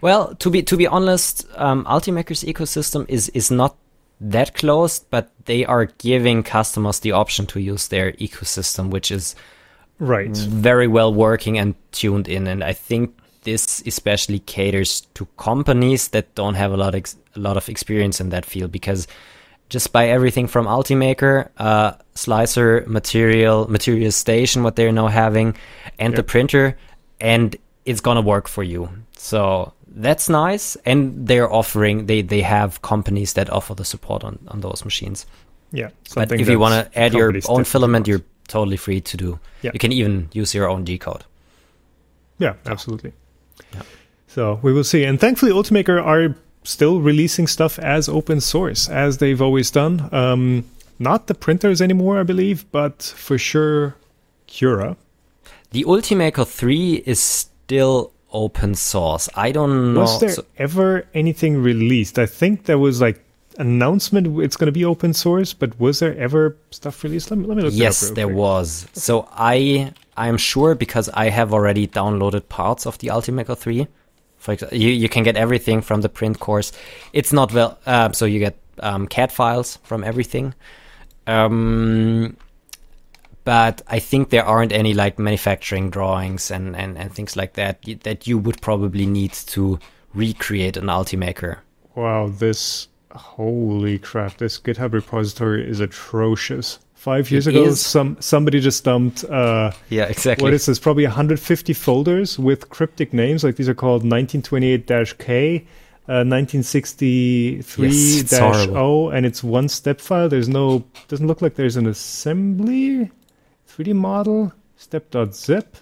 [0.00, 3.76] Well, to be to be honest, um, Ultimaker's ecosystem is is not
[4.20, 9.36] that closed, but they are giving customers the option to use their ecosystem, which is
[10.02, 10.36] Right.
[10.36, 12.48] very well working and tuned in.
[12.48, 17.38] And I think this especially caters to companies that don't have a lot ex- a
[17.38, 19.06] lot of experience in that field because
[19.68, 25.56] just by everything from Ultimaker, uh, Slicer, Material, Material Station, what they're now having,
[25.98, 26.76] and the printer,
[27.20, 28.88] and it's gonna work for you.
[29.16, 34.38] So that's nice, and they're offering they they have companies that offer the support on
[34.48, 35.26] on those machines.
[35.72, 35.90] Yeah.
[36.14, 38.22] But if you want to add your own filament, want.
[38.52, 39.38] Totally free to do.
[39.62, 39.70] Yeah.
[39.74, 41.24] You can even use your own G code.
[42.38, 43.12] Yeah, absolutely.
[43.74, 43.82] Yeah.
[44.26, 45.04] So we will see.
[45.04, 46.34] And thankfully, Ultimaker are
[46.64, 50.08] still releasing stuff as open source as they've always done.
[50.12, 50.64] Um,
[50.98, 53.96] not the printers anymore, I believe, but for sure
[54.46, 54.96] Cura.
[55.70, 59.28] The Ultimaker 3 is still open source.
[59.34, 60.00] I don't know.
[60.00, 62.18] Was there so- ever anything released?
[62.18, 63.21] I think there was like
[63.58, 67.30] announcement it's going to be open source, but was there ever stuff released?
[67.30, 67.72] Let me, let me look.
[67.74, 68.36] yes, that up real there quick.
[68.36, 68.86] was.
[68.92, 73.86] So I I'm sure because I have already downloaded parts of the Ultimaker 3.
[74.38, 76.72] For example, you, you can get everything from the print course.
[77.12, 80.54] It's not well, uh, so you get um, CAD files from everything.
[81.26, 82.36] Um,
[83.44, 87.82] but I think there aren't any like manufacturing drawings and, and, and things like that
[88.02, 89.78] that you would probably need to
[90.14, 91.58] recreate an Ultimaker.
[91.94, 94.38] Wow, this holy crap!
[94.38, 96.78] This GitHub repository is atrocious.
[96.94, 97.80] Five years It ago, is.
[97.84, 99.24] some somebody just dumped.
[99.24, 100.44] Uh, Yeah, exactly.
[100.44, 100.78] What is this?
[100.78, 103.42] Probably 150 folders with cryptic names.
[103.42, 105.56] Like these are called 1928-K,
[106.08, 108.68] uh, 1963 Yes, dash.
[108.68, 110.28] O, and it's one step file.
[110.28, 110.84] There's no.
[111.08, 113.10] Doesn't look like there's an assembly,
[113.68, 115.76] 3D model, step.zip,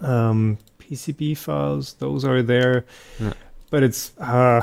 [0.00, 1.94] um, PCB files.
[1.94, 2.84] Those are there,
[3.20, 3.32] Yeah.
[3.70, 4.10] but it's.
[4.18, 4.62] Uh,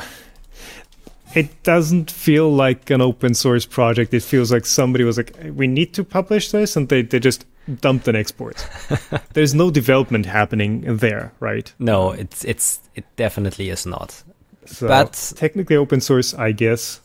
[1.35, 4.13] it doesn't feel like an open source project.
[4.13, 7.45] It feels like somebody was like, "We need to publish this," and they, they just
[7.79, 8.67] dumped an export.
[9.33, 11.73] There's no development happening there, right?
[11.79, 14.23] No, it's it's it definitely is not.
[14.65, 17.01] So But- technically open source, I guess.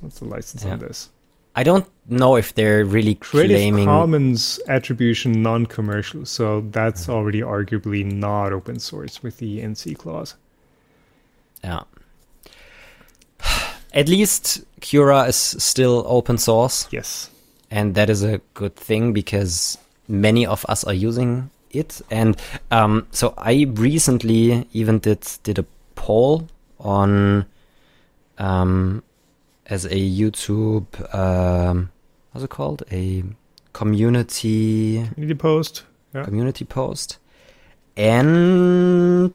[0.00, 0.72] What's, the license Yeah.
[0.72, 1.10] on this?
[1.56, 3.86] I don't know if they're really Creative claiming.
[3.86, 7.12] Commons attribution non-commercial, so that's hmm.
[7.12, 10.34] already arguably not open source with the NC clause.
[11.62, 11.84] Yeah.
[13.92, 17.30] At least Cura is still open source, Yes.
[17.70, 19.78] and that is a good thing because
[20.08, 22.00] many of us are using it.
[22.10, 22.36] And
[22.70, 26.48] um, so I recently even did did a poll
[26.80, 27.46] on
[28.38, 29.02] um,
[29.66, 31.90] as a YouTube um,
[32.32, 33.22] what's it called a
[33.72, 35.84] community Community post.
[36.14, 36.24] Yeah.
[36.24, 37.18] community post,
[37.96, 39.34] and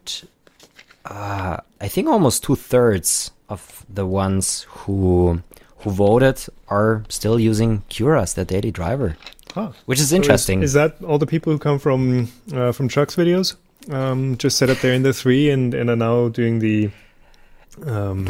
[1.04, 5.42] uh, I think almost two thirds of the ones who
[5.82, 9.16] who voted are still using Cura as their daily driver,
[9.54, 9.72] Huh.
[9.86, 10.62] which is So interesting.
[10.62, 13.56] Is, that all the people who come from uh, from Chuck's videos?
[13.90, 16.90] Um, just set up there in the three and, and are now doing the
[17.86, 18.26] um,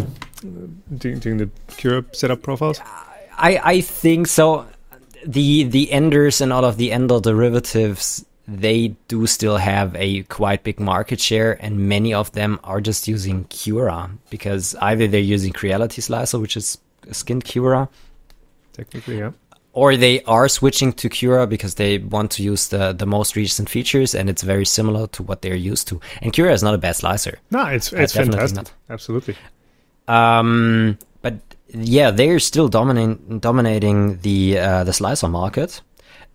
[0.96, 2.80] doing, doing the Cura setup profiles.
[3.36, 4.66] I I think so.
[5.26, 10.64] The the enders and all of the ender derivatives they do still have a quite
[10.64, 15.52] big market share, and many of them are just using Cura because either they're using
[15.52, 17.88] Creality Slicer, which is a skinned Cura,
[18.72, 19.32] Technically, yeah.
[19.72, 23.68] or they are switching to Cura because they want to use the, the most recent
[23.68, 26.00] features and it's very similar to what they're used to.
[26.22, 27.38] And Cura is not a bad slicer.
[27.50, 28.56] No, it's it's fantastic.
[28.56, 28.72] not.
[28.88, 29.36] Absolutely.
[30.08, 31.34] Um, but
[31.68, 35.82] yeah, they're still dominating dominating the uh, the slicer market,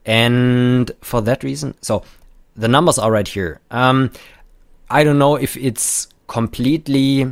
[0.06, 2.04] and for that reason, so
[2.56, 3.60] the numbers are right here.
[3.72, 4.12] Um,
[4.90, 7.32] I don't know if it's completely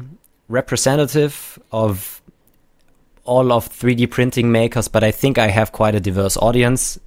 [0.49, 2.21] representative of
[3.25, 6.99] all of 3D printing makers, but I think I have quite a diverse audience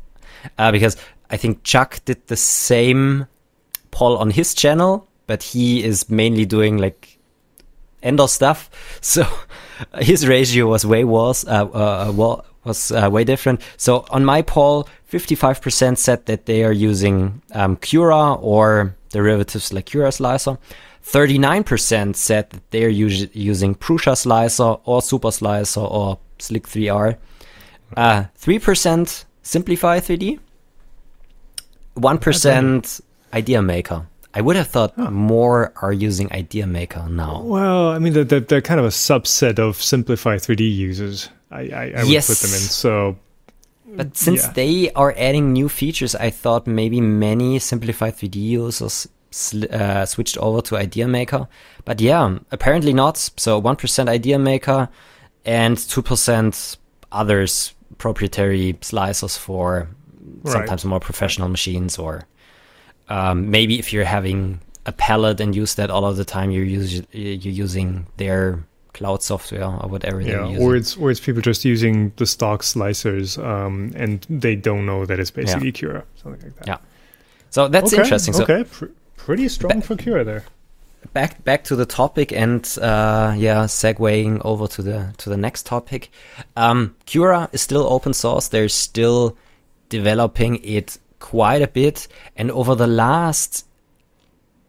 [0.59, 0.97] uh, because
[1.31, 3.27] I think Chuck did the same
[3.91, 7.19] poll on his channel, but he is mainly doing like
[8.03, 8.71] Ender stuff.
[9.03, 9.27] So
[9.99, 13.61] his ratio was way worse, uh, uh, wa- was uh, way different.
[13.77, 19.87] So on my poll, 55% said that they are using um, Cura or derivatives like
[19.87, 20.59] Cura Slicer.
[21.05, 27.17] 39% said that they are us- using Prusa Slicer or Super Slicer or Slic3r.
[27.97, 30.41] Uh, 3% Simplify 3D.
[31.97, 33.01] 1%
[33.33, 34.07] Idea Maker.
[34.37, 37.43] I would have thought more are using Idea Maker now.
[37.43, 41.31] Well, I mean, they're, they're, they're kind of a subset of Simplify 3D users.
[41.51, 42.27] I, I, I would Yes.
[42.29, 42.61] put them in.
[42.61, 43.17] So
[43.97, 44.53] But since Yeah.
[44.53, 49.09] they are adding new features, I thought maybe many Simplify 3D users
[49.71, 51.49] uh, switched over to Idea Maker.
[51.87, 53.17] But yeah, apparently not.
[53.37, 54.89] So 1% Idea Maker
[55.47, 56.77] and 2%
[57.11, 59.89] others, proprietary slicers for
[60.43, 60.53] Right.
[60.53, 62.25] sometimes more professional machines or
[63.09, 66.65] um, maybe if you're having a palette and use that all of the time, you're,
[66.65, 70.65] use, you're using their cloud software or whatever yeah, using.
[70.65, 75.05] or it's or it's people just using the stock slicers, um, and they don't know
[75.05, 76.67] that it's basically Cura, something like that.
[76.67, 76.79] Yeah.
[77.51, 78.33] so that's okay, interesting.
[78.35, 78.87] So Okay, pr-
[79.17, 80.45] pretty strong for Cura there.
[81.13, 85.67] back back to the topic and uh, yeah, segueing over to the to the next
[85.67, 86.11] topic.
[86.57, 88.49] Um, Cura is still open source.
[88.49, 89.37] They're still
[89.91, 93.65] developing it quite a bit, and over the last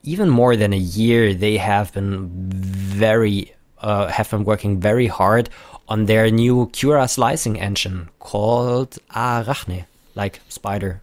[0.03, 5.49] even more than a year, they have been very uh, have been working very hard
[5.87, 9.85] on their new Cura slicing engine called Arachne,
[10.15, 11.01] like spider.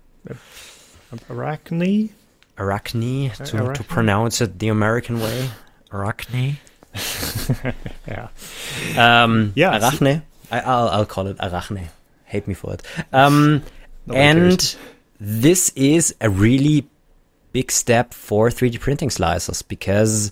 [1.31, 2.11] Arachne?
[2.59, 3.75] Arachne, to, Arachne?
[3.75, 5.51] to pronounce it the American way.
[5.93, 6.59] Arachne.
[8.07, 8.29] Yeah.
[8.97, 10.23] Um, Yeah, Arachne.
[10.51, 11.89] I, I'll, I'll call it Arachne.
[12.25, 12.83] Hate me for it.
[13.13, 13.63] Um,
[14.13, 14.77] and cares.
[15.25, 16.87] This is a really
[17.53, 20.31] big step for 3D printing slicers because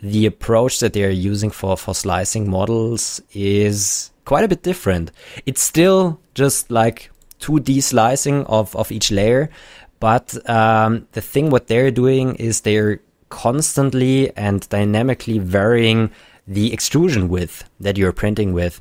[0.00, 5.10] the approach that they're using for, for slicing models is quite a bit different.
[5.46, 7.10] It's still just like
[7.40, 9.50] 2D slicing of, of each layer,
[9.98, 13.00] but um, the thing what they're doing is they're
[13.30, 16.08] constantly and dynamically varying
[16.46, 18.80] the extrusion width that you're printing with.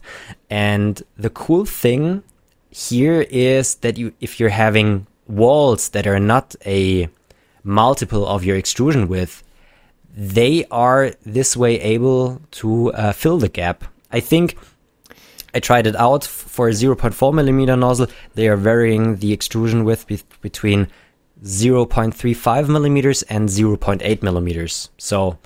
[0.52, 2.22] And the cool thing
[2.70, 7.08] here is that you if you're having walls that are not a
[7.64, 9.44] multiple of your extrusion width,
[10.16, 13.86] they are this way able to uh, fill the gap.
[14.12, 14.58] I think
[15.54, 18.08] I tried it out for a 0.4 millimeter nozzle.
[18.34, 20.88] They are varying the extrusion width be- between
[21.44, 24.90] 0.35 millimeters and 0.8 millimeters.
[24.98, 25.38] So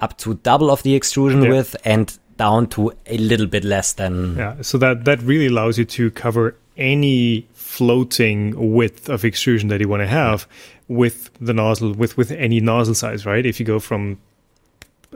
[0.00, 1.50] up to double of the extrusion Yeah.
[1.50, 5.78] width and down to a little bit less than Yeah, so that that really allows
[5.78, 10.46] you to cover any floating width of extrusion that you want to have
[10.88, 13.44] with the nozzle with with any nozzle size, right?
[13.46, 14.18] If you go from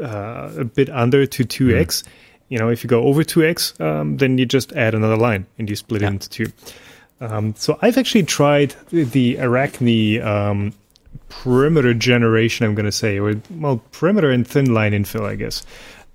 [0.00, 2.04] uh, a bit under to 2x,
[2.48, 5.68] you know, if you go over 2x, um, then you just add another line and
[5.68, 6.08] you split Yeah.
[6.08, 6.46] it into two.
[7.20, 10.72] Um, so I've actually tried the, Arachne um,
[11.28, 15.66] perimeter generation, I'm going to say, or well, perimeter and thin line infill, I guess,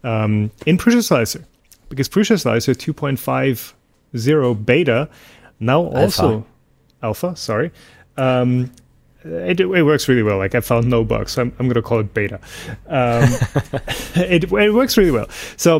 [0.05, 1.43] um, in Prusa Slicer.
[1.89, 2.73] Because Prusa Slicer
[4.13, 5.09] 2.50 beta
[5.59, 6.45] now also
[7.01, 7.71] alpha, sorry.
[8.17, 8.71] Um,
[9.23, 10.37] it, it works really well.
[10.37, 12.39] Like I found no bugs, so I'm, I'm going to call it beta.
[12.87, 13.23] Um,
[14.15, 15.29] it, it works really well.
[15.57, 15.79] So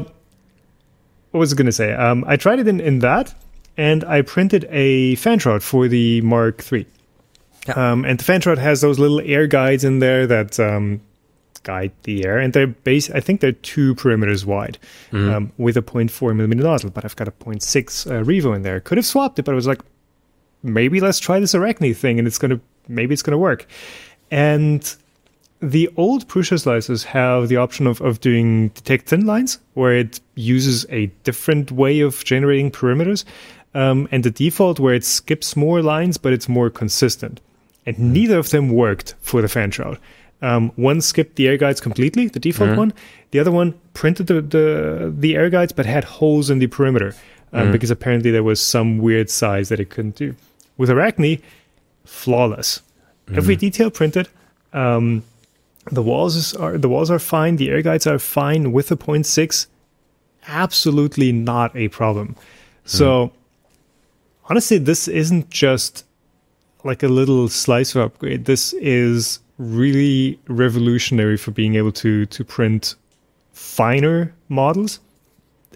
[1.31, 1.93] what was I going to say?
[1.93, 3.33] Um, I tried it in, in that,
[3.75, 6.85] and I printed a fan shroud for the Mark III.
[7.67, 7.91] Yeah.
[7.91, 11.01] Um, and the fan shroud has those little air guides in there that um,
[11.63, 13.09] guide the air, and they're base.
[13.09, 14.77] I think they're two perimeters wide
[15.33, 18.79] um, with a 0.4 millimeter nozzle, but I've got a 0.6 uh, Revo in there.
[18.79, 19.81] Could have swapped it, but I was like,
[20.61, 23.67] maybe let's try this Arachne thing, and it's gonna maybe it's gonna work.
[24.31, 24.95] And
[25.59, 30.19] the old Prusa slicers have the option of, of doing detect thin lines, where it
[30.35, 33.23] uses a different way of generating perimeters,
[33.73, 37.39] um, and the default where it skips more lines, but it's more consistent.
[37.85, 39.99] And neither of them worked for the fan shroud.
[40.43, 42.93] Um, one skipped the air guides completely, the default one.
[43.31, 47.15] The other one printed the, the the air guides, but had holes in the perimeter
[47.53, 50.35] um, because apparently there was some weird size that it couldn't do.
[50.77, 51.41] With Arachne,
[52.05, 52.81] flawless.
[53.33, 54.27] Every detail printed.
[54.73, 55.23] Um,
[55.91, 57.55] the walls are the walls are fine.
[57.55, 59.67] The air guides are fine with a 0.6.
[60.47, 62.35] Absolutely not a problem.
[62.85, 63.31] So
[64.49, 66.05] honestly, this isn't just
[66.83, 68.45] like a little slicer upgrade.
[68.45, 72.95] This is really revolutionary for being able to to print
[73.51, 74.99] finer models,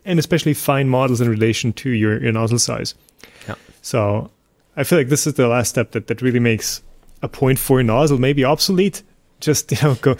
[0.05, 2.95] and especially fine models in relation to your, your nozzle size.
[3.47, 3.55] Yeah.
[3.81, 4.31] So
[4.75, 6.81] I feel like this is the last step that, that really makes
[7.21, 9.03] a 0.4 nozzle maybe obsolete.
[9.39, 10.17] Just you know, go.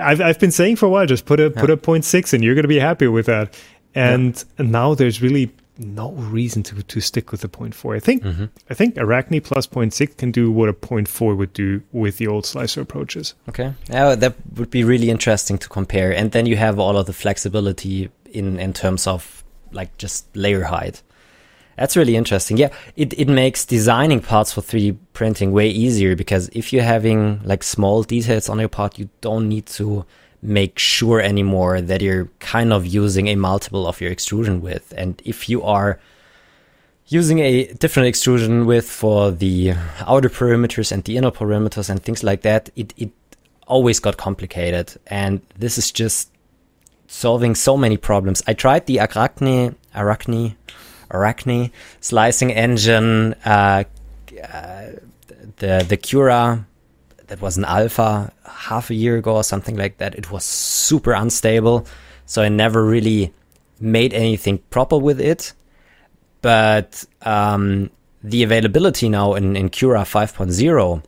[0.00, 2.54] I've I've been saying for a while, just put a put a 0.6, and you're
[2.54, 3.58] going to be happy with that.
[3.96, 7.96] And, and now there's really no reason to to stick with the 0.4.
[7.96, 8.44] I think mm-hmm.
[8.70, 12.46] I think Arachne plus 0.6 can do what a 0.4 would do with the old
[12.46, 13.34] slicer approaches.
[13.48, 13.72] Okay.
[13.90, 16.14] Yeah, that would be really interesting to compare.
[16.14, 20.64] And then you have all of the flexibility in, in terms of like just layer
[20.64, 21.02] height.
[21.76, 22.56] That's really interesting.
[22.56, 27.40] Yeah, it, it makes designing parts for 3D printing way easier because if you're having
[27.44, 30.06] like small details on your part, you don't need to
[30.44, 34.92] make sure anymore that you're kind of using a multiple of your extrusion width.
[34.96, 35.98] And if you are
[37.08, 42.22] using a different extrusion width for the outer perimeters and the inner perimeters and things
[42.22, 43.10] like that, it, it
[43.66, 44.94] always got complicated.
[45.06, 46.30] And this is just
[47.06, 48.42] solving so many problems.
[48.46, 50.56] I tried the Arachne, Arachne,
[51.10, 51.70] Arachne
[52.00, 53.84] slicing engine, uh,
[54.42, 54.86] uh,
[55.56, 56.66] the, the Cura,
[57.28, 60.14] that was an alpha half a year ago or something like that.
[60.14, 61.86] It was super unstable.
[62.26, 63.32] So I never really
[63.80, 65.52] made anything proper with it
[66.44, 67.88] but um,
[68.22, 71.02] the availability now in, in Cura 5.0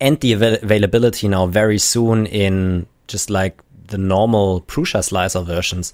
[0.00, 5.92] and the avail- availability now very soon in just like the normal Prusa slicer versions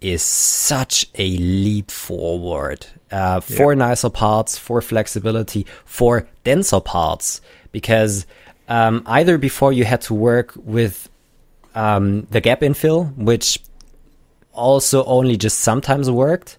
[0.00, 7.42] is such a leap forward uh, for nicer parts, for flexibility, for denser parts.
[7.72, 8.24] Because
[8.68, 11.08] um, either before you had to work with
[11.74, 13.58] um, the gap infill, which
[14.52, 16.58] also only just sometimes worked.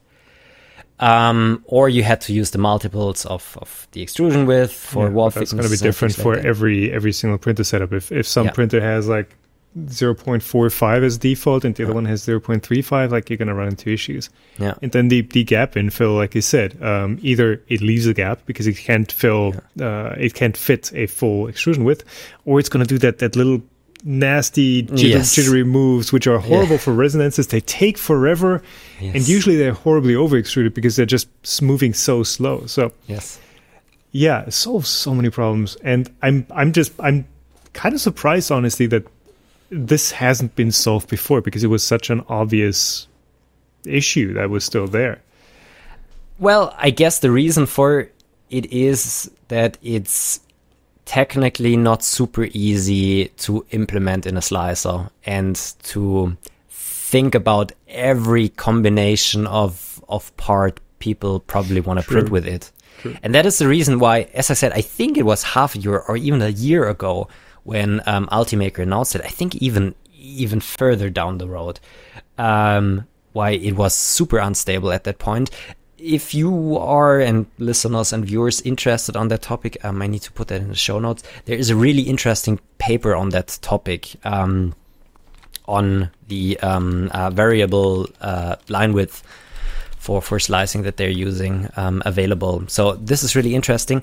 [1.00, 5.10] Um, or you had to use the multiples of, of the extrusion width for Yeah,
[5.12, 7.94] wall but that's going to be different for every every single printer setup.
[7.94, 8.54] If if some Yeah.
[8.54, 9.36] printer has like
[9.78, 13.92] 0.45 as default and the other one has 0.35, like you're going to run into
[13.92, 14.30] issues.
[14.58, 14.74] Yeah.
[14.82, 18.40] And then the, the gap infill, like you said, um, either it leaves a gap
[18.46, 22.04] because it can't fill, uh, it can't fit a full extrusion width,
[22.46, 23.62] or it's going to do that that little
[24.04, 25.36] nasty jitter, Yes.
[25.36, 27.48] jittery moves, which are horrible for resonances.
[27.48, 28.62] They take forever,
[29.00, 31.28] and usually they're horribly over extruded because they're just
[31.62, 32.66] moving so slow.
[32.68, 33.40] So Yes.
[34.12, 37.26] yeah, it solves so many problems, and I'm I'm just I'm
[37.74, 39.04] kind of surprised, honestly, that
[39.70, 43.08] this hasn't been solved before because it was such an obvious
[43.86, 45.22] issue that was still there.
[46.40, 48.10] Well, I guess the reason for
[48.50, 50.40] it is that it's
[51.06, 56.38] technically not super easy to implement in a slicer and to
[56.70, 62.16] think about every combination of of part people probably want to True.
[62.16, 62.72] print with it.
[63.22, 65.78] And that is the reason why, as I said, I think it was half a
[65.78, 67.28] year or even a year ago
[67.68, 69.22] when um, Ultimaker announced it.
[69.26, 71.82] I think even even further down the road,
[72.38, 75.50] um, why it was super unstable at that point.
[75.98, 80.32] If you are and listeners and viewers interested on that topic, um, I need to
[80.32, 81.24] put that in the show notes.
[81.44, 84.16] There is a really interesting paper on that topic.
[84.24, 84.74] Um,
[85.68, 89.22] on the um, uh, variable uh, line width
[89.98, 92.64] for for slicing that they're using um, available.
[92.68, 94.02] So this is really interesting.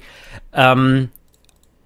[0.52, 1.10] Um,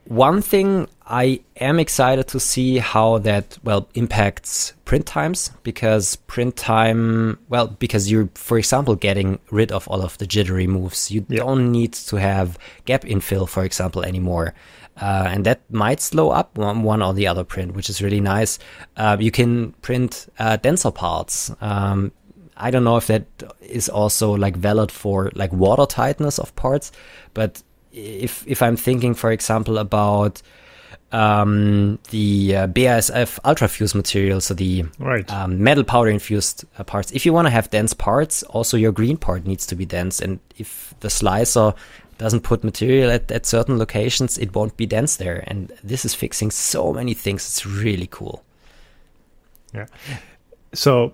[0.08, 6.56] one thing I am excited to see how that well impacts print times because print
[6.56, 11.10] time well because you're for example getting rid of all of the jittery moves.
[11.10, 11.40] You Yeah.
[11.40, 14.54] don't need to have gap infill for example anymore.
[15.00, 18.20] Uh, and that might slow up one, one or the other print, which is really
[18.20, 18.58] nice.
[18.96, 21.52] Uh, you can print uh, denser parts.
[21.60, 22.12] Um,
[22.56, 23.24] I don't know if that
[23.60, 26.90] is also like valid for like water tightness of parts,
[27.32, 27.62] but
[27.98, 30.42] if if I'm thinking, for example, about
[31.12, 35.30] um, the uh, BASF ultrafuse material, so the Right.
[35.32, 37.10] um, metal powder infused uh, parts.
[37.12, 40.20] If you want to have dense parts, also your green part needs to be dense.
[40.20, 41.72] And if the slicer
[42.18, 45.44] doesn't put material at, at certain locations, it won't be dense there.
[45.46, 47.46] And this is fixing so many things.
[47.46, 48.44] It's really cool.
[49.72, 49.86] Yeah.
[50.74, 51.12] So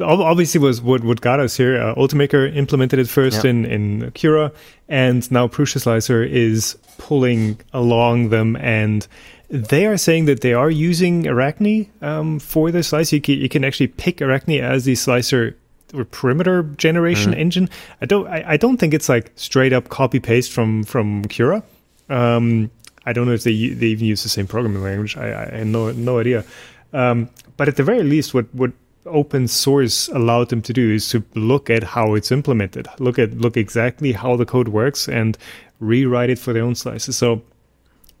[0.00, 1.80] obviously was what what got us here.
[1.80, 3.50] Uh, Ultimaker implemented it first Yeah.
[3.50, 4.52] in in Cura,
[4.88, 9.06] and now Prusa Slicer is pulling along them, and
[9.48, 13.16] they are saying that they are using Arachne um, for the slicer.
[13.16, 15.56] You can, you can actually pick Arachne as the slicer
[15.92, 17.68] or perimeter generation engine.
[18.00, 21.62] I don't I, I don't think it's like straight up copy paste from from Cura.
[22.08, 22.70] Um,
[23.06, 25.16] I don't know if they they even use the same programming language.
[25.16, 26.44] I, I no no idea.
[26.92, 28.72] Um, but at the very least, what what
[29.06, 33.38] open source allowed them to do is to look at how it's implemented, look at
[33.38, 35.36] look exactly how the code works, and
[35.80, 37.16] rewrite it for their own slices.
[37.16, 37.42] So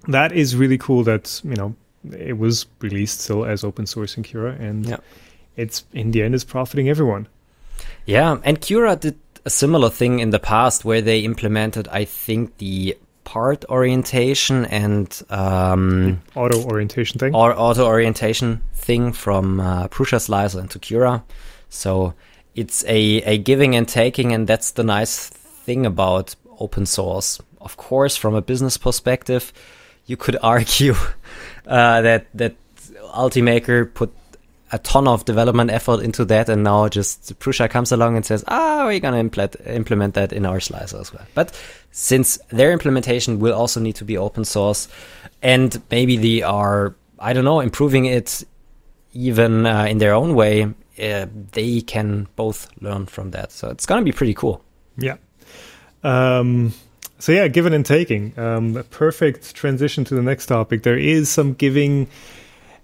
[0.08, 1.04] that is really cool.
[1.04, 1.74] That you know
[2.12, 4.96] it was released still as open source in Cura, and Yeah.
[5.56, 7.28] it's in the end is profiting everyone.
[8.06, 12.58] Yeah, and Cura did a similar thing in the past where they implemented, I think,
[12.58, 12.96] the
[13.30, 17.32] part orientation and um, Auto orientation thing.
[17.32, 21.22] or auto orientation thing from uh, Prusa Slicer into Cura.
[21.68, 22.14] So
[22.56, 27.40] it's a, a giving and taking, and that's the nice thing about open source.
[27.60, 29.52] Of course, from a business perspective,
[30.06, 30.94] you could argue
[31.68, 32.56] uh, that that
[33.14, 34.10] Ultimaker put
[34.72, 38.44] a ton of development effort into that, and now just Prusa comes along and says,
[38.48, 41.58] "Ah, we're gonna implement implement that in our slicer as well." But
[41.90, 44.88] since their implementation will also need to be open source,
[45.42, 48.44] and maybe they are, I don't know, improving it
[49.12, 50.62] even uh, in their own way,
[51.02, 53.50] uh, they can both learn from that.
[53.52, 54.62] So it's gonna be pretty cool.
[54.96, 55.16] Yeah.
[56.02, 56.72] Um,
[57.18, 58.38] so yeah, giving and taking.
[58.38, 60.84] Um, a perfect transition to the next topic.
[60.84, 62.08] There is some giving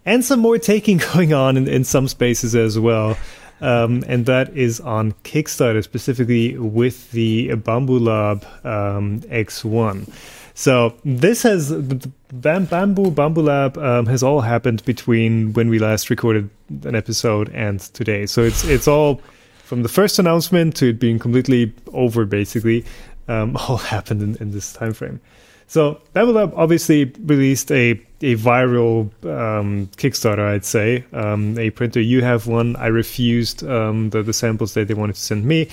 [0.07, 3.18] and some more taking going on in, in some spaces as well.
[3.61, 10.12] Um, and that is on Kickstarter, specifically with the Bambu Lab um, X1.
[10.54, 15.78] So this has the Bam, Bambu Bambu Lab um, has all happened between when we
[15.78, 16.48] last recorded
[16.84, 18.26] an episode and today.
[18.26, 19.20] So it's it's all
[19.64, 22.84] from the first announcement to it being completely over, basically,
[23.29, 25.20] um, all happened in, in this time frame.
[25.68, 31.05] So Bambu Lab obviously released a a viral um, Kickstarter, I'd say.
[31.12, 32.77] Um, a printer, you have one.
[32.77, 35.68] I refused um, the the samples that they wanted to send me,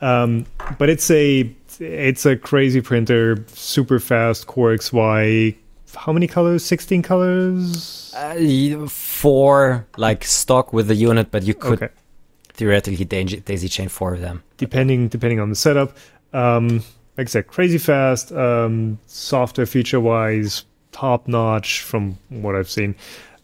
[0.00, 0.44] um,
[0.78, 1.50] but it's a
[1.80, 5.56] it's a crazy printer, super fast, Core XY.
[5.94, 6.62] How many colors?
[6.64, 8.12] Sixteen colors.
[8.14, 11.92] Uh, for like stock with the unit, but you could Okay.
[12.52, 14.42] theoretically daisy chain four of them.
[14.58, 15.96] Depending depending on the setup.
[16.34, 16.82] Um,
[17.18, 22.94] like I said, crazy fast, um, software feature wise, top notch from what I've seen.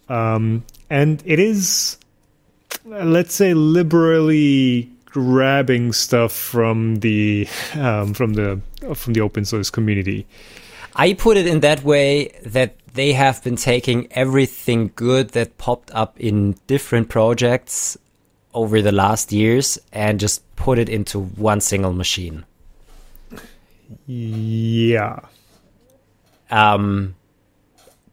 [0.09, 1.99] Um, and it is,
[2.85, 8.61] let's say, liberally grabbing stuff from the um, from the
[8.95, 10.25] from the open source community.
[10.95, 15.91] I put it in that way that they have been taking everything good that popped
[15.91, 17.99] up in different projects
[18.53, 22.45] over the last years and just put it into one single machine.
[24.07, 25.21] Yeah.
[26.51, 27.15] Um,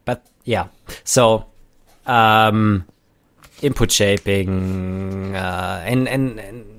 [0.04, 0.68] but yeah,
[1.04, 1.46] so
[2.06, 2.86] um,
[3.60, 6.72] input shaping uh, and, and and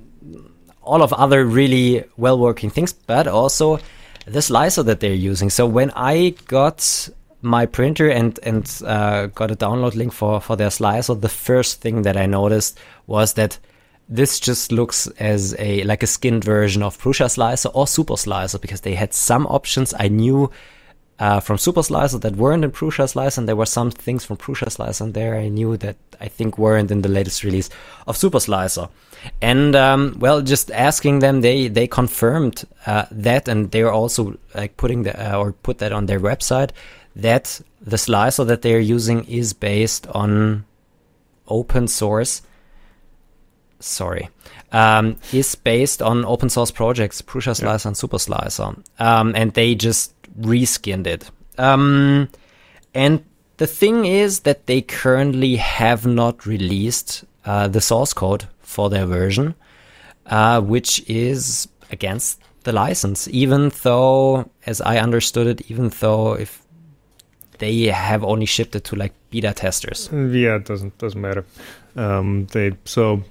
[0.82, 3.80] all of other really well working things, but also
[4.26, 5.50] the slicer that they're using.
[5.50, 7.10] So when I got
[7.42, 11.82] my printer and and uh, got a download link for for their slicer, the first
[11.82, 13.60] thing that I noticed was that
[14.10, 18.60] this just looks as a like a skinned version of Prusa Slicer or Super Slicer
[18.60, 20.52] because they had some options I knew
[21.20, 24.38] uh, from Super Slicer that weren't in Prusa Slicer, and there were some things from
[24.38, 27.70] Prusa Slicer and there I knew that I think weren't in the latest release
[28.08, 28.90] of Super Slicer.
[29.42, 34.38] And um, well, just asking them, they they confirmed uh, that, and they are also
[34.54, 36.72] like putting the uh, or put that on their website
[37.16, 40.66] that the slicer that they are using is based on
[41.48, 42.42] open source
[43.84, 44.30] sorry,
[44.72, 47.90] um, is based on open source projects, Prusa Slicer yeah.
[47.90, 48.76] and Super Slicer.
[49.00, 51.30] Um, and they just reskinned it.
[51.58, 52.30] Um,
[52.94, 53.24] and
[53.58, 59.06] the thing is that they currently have not released uh, the source code for their
[59.06, 59.56] version,
[60.26, 66.64] uh, which is against the license, even though, as I understood it, even though if
[67.60, 70.10] they have only shipped it to like beta testers.
[70.12, 71.46] Yeah, it doesn't doesn't matter.
[71.96, 73.24] Um, they so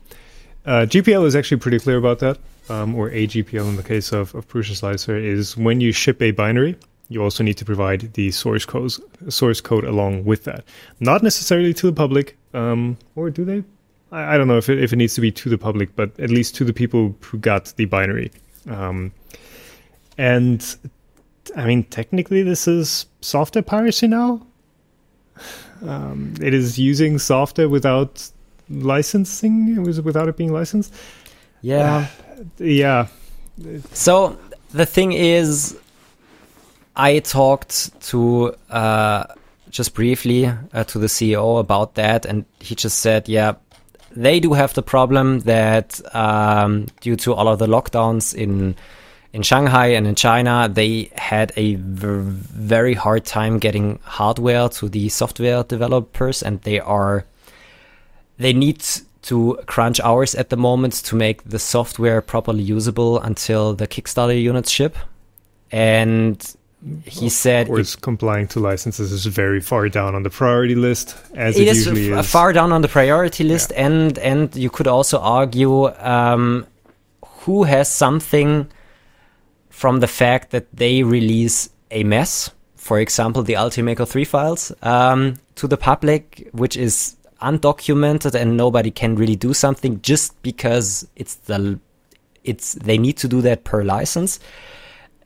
[0.65, 2.39] uh, GPL is actually pretty clear about that,
[2.69, 6.31] um, or AGPL in the case of, of Prusa Slicer, is when you ship a
[6.31, 6.77] binary,
[7.09, 8.93] you also need to provide the source code,
[9.29, 10.65] source code along with that.
[11.01, 13.65] Not necessarily to the public, um, or do they?
[14.13, 16.19] I, I don't know if it, if it needs to be to the public, but
[16.21, 18.31] at least to the people who got the binary.
[18.69, 19.13] Um,
[20.17, 20.77] and
[21.57, 24.47] I mean, technically, this is software piracy now.
[25.85, 28.31] Um, it is using software without
[28.69, 29.83] licensing?
[29.83, 30.95] Without it being licensed.
[31.61, 32.07] Yeah,
[32.39, 33.07] uh, yeah.
[33.93, 34.37] So
[34.73, 35.79] the thing is,
[36.97, 39.25] I talked to uh,
[39.71, 43.55] just briefly uh, to the CEO about that, and he just said, "Yeah,
[44.11, 48.77] they do have the problem that um, due to all of the lockdowns in."
[49.35, 55.09] in Shanghai and in China, they had a very hard time getting hardware to the
[55.09, 57.25] software developers, and they are
[58.39, 58.85] they need
[59.23, 64.41] to crunch hours at the moment to make the software properly usable until the Kickstarter
[64.41, 64.97] units ship.
[65.71, 66.45] And
[67.05, 71.17] he said, "Of course, complying to licenses is very far down on the priority list,
[71.35, 72.31] as it, it is usually is.
[72.31, 73.87] Far down on the priority list, yeah.
[73.87, 76.67] and and you could also argue um,
[77.45, 78.67] who has something
[79.71, 85.39] from the fact that they release a mess, for example, the Ultimaker 3 files, um,
[85.57, 91.35] to the public, which is undocumented and nobody can really do something just because it's
[91.35, 91.79] the
[92.45, 94.41] it's they need to do that per license.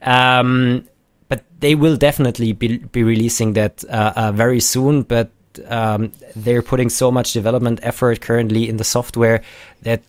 [0.01, 0.87] Um,
[1.29, 5.03] but they will definitely be, be releasing that uh, uh, very soon.
[5.03, 5.31] But
[5.67, 9.41] um, they're putting so much development effort currently in the software
[9.81, 10.03] that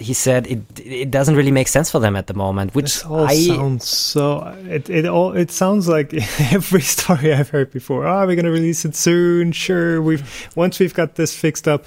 [0.00, 2.74] he said it it doesn't really make sense for them at the moment.
[2.74, 6.14] Which this all I, sounds so it it all it sounds like
[6.52, 8.06] every story I've heard before.
[8.06, 9.52] Oh, we're gonna release it soon.
[9.52, 11.84] Sure, we've once we've got this fixed up.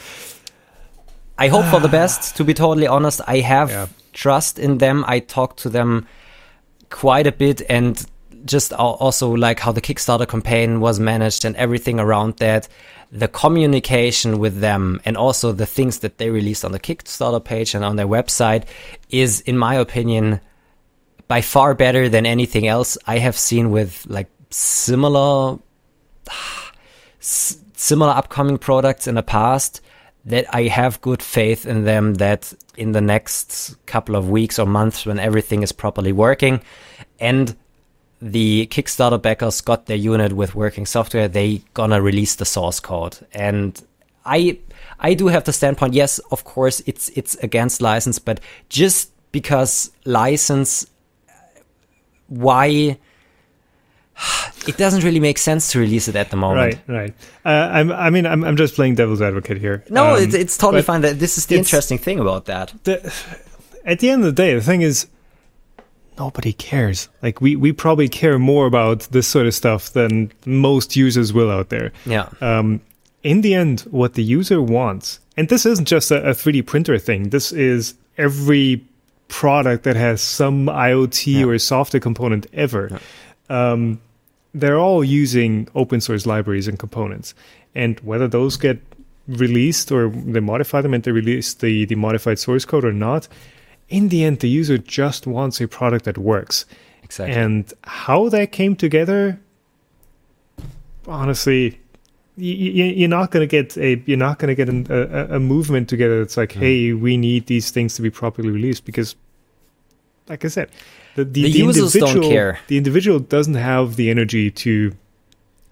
[1.38, 2.38] I hope for the best.
[2.38, 3.88] To be totally honest, I have yeah.
[4.14, 5.04] trust in them.
[5.08, 6.08] I talked to them
[6.90, 8.06] quite a bit and
[8.46, 12.68] just also like how the Kickstarter campaign was managed and everything around that
[13.12, 17.76] the communication with them and also the things that they released on the Kickstarter page
[17.76, 18.66] and on their website
[19.10, 20.42] is, in my opinion,
[21.28, 25.60] by far better than anything else I have seen with like similar
[27.20, 29.82] similar upcoming products in the past
[30.26, 34.66] that I have good faith in them that in the next couple of weeks or
[34.66, 36.62] months when everything is properly working.
[37.20, 37.56] And
[38.32, 43.18] the Kickstarter backers got their unit with working software, they gonna release the source code.
[43.34, 43.82] And
[44.26, 44.58] I
[45.00, 49.92] I do have the standpoint, yes, of course it's it's against license, but just because
[50.06, 50.88] license
[52.28, 52.98] why
[54.68, 56.80] it doesn't really make sense to release it at the moment.
[56.88, 57.14] Right, right.
[57.44, 59.84] Uh, I'm, I mean, I'm, I'm just playing devil's advocate here.
[59.90, 61.02] No, Um, it's, it's totally fine.
[61.02, 62.74] That This is the interesting thing about that.
[62.84, 63.14] the,
[63.86, 65.08] at the end of the day, the thing is,
[66.18, 67.10] nobody cares.
[67.22, 71.50] Like we, we probably care more about this sort of stuff than most users will
[71.52, 71.92] out there.
[72.06, 72.30] Yeah.
[72.42, 72.82] Um,
[73.24, 77.00] in the end, what the user wants, and this isn't just a, a 3D printer
[77.00, 77.30] thing.
[77.30, 78.84] This is every
[79.30, 81.46] product that has some IoT Yeah.
[81.46, 83.00] or software component ever.
[83.50, 84.02] Um,
[84.54, 87.34] they're all using open source libraries and components,
[87.74, 88.80] and whether those get
[89.28, 93.28] released or they modify them and they release the, the modified source code or not,
[93.90, 96.66] in the end, the user just wants a product that works.
[97.04, 97.36] Exactly.
[97.36, 99.40] And how that came together,
[101.08, 101.80] honestly,
[102.38, 105.36] you, you, you're not going to get a you're not going to get an, a,
[105.36, 109.16] a movement together that's like, hey, we need these things to be properly released because,
[110.28, 110.70] like I said,
[111.16, 112.60] the the, The users don't individual care.
[112.68, 114.96] the individual doesn't have the energy to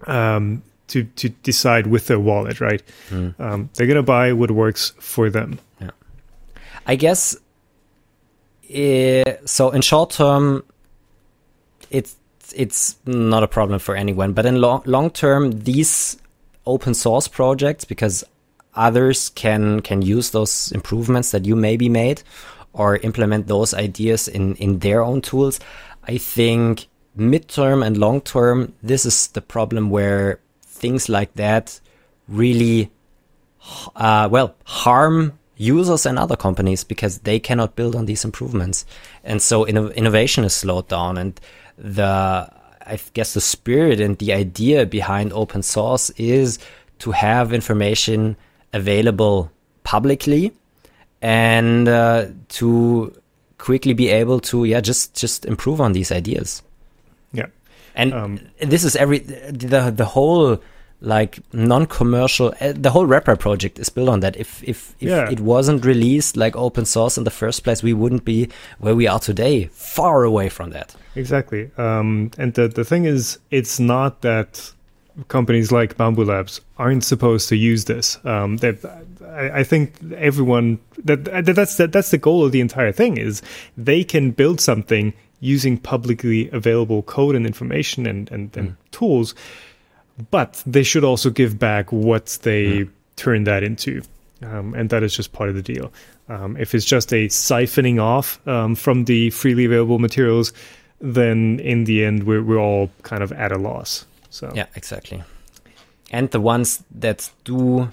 [0.06, 2.82] um to to decide with their wallet, right?
[3.10, 3.40] Mm.
[3.40, 5.58] Um, they're going to buy what works for them.
[5.80, 5.90] Yeah.
[6.86, 7.36] I guess.
[8.68, 10.64] Eh, so in short term,
[11.90, 12.16] it's
[12.54, 14.32] it's not a problem for anyone.
[14.32, 16.18] But in long long term, these
[16.66, 18.24] open source projects, because
[18.74, 22.22] others can can use those improvements that you maybe made,
[22.72, 25.60] or implement those ideas in in their own tools.
[26.04, 31.80] I think midterm and long term, this is the problem where things like that
[32.28, 32.90] really
[33.94, 38.84] uh, well, harm users and other companies because they cannot build on these improvements.
[39.24, 41.18] And so inno- innovation is slowed down.
[41.18, 41.40] And
[41.78, 42.48] the,
[42.86, 46.58] I guess the spirit and the idea behind open source is
[46.98, 48.36] to have information
[48.72, 49.50] available
[49.84, 50.52] publicly
[51.20, 53.12] and uh, to
[53.58, 56.62] quickly be able to, yeah, just, just improve on these ideas.
[57.32, 57.46] Yeah.
[57.94, 60.58] And Um, this is every the the whole
[61.02, 64.36] like non-commercial uh, the whole RepRap project is built on that.
[64.36, 65.30] If if if Yeah.
[65.30, 68.48] it wasn't released like open source in the first place, we wouldn't be
[68.78, 69.68] where we are today.
[69.72, 70.94] Far away from that.
[71.14, 71.70] Exactly.
[71.76, 74.72] Um, and the, the thing is, it's not that
[75.28, 78.18] companies like Bambu Labs aren't supposed to use this.
[78.24, 78.76] Um, that
[79.26, 83.18] I, I think everyone that, that that's that, that's the goal of the entire thing
[83.18, 83.42] is
[83.76, 89.34] they can build something using publicly available code and information and and, and tools,
[90.30, 94.02] but they should also give back what they turn that into.
[94.42, 95.92] Um, and that is just part of the deal.
[96.28, 100.52] Um, if it's just a siphoning off um, from the freely available materials,
[101.00, 104.06] then in the end we're we're all kind of at a loss.
[104.30, 105.22] So Yeah, exactly.
[106.10, 107.90] And the ones that do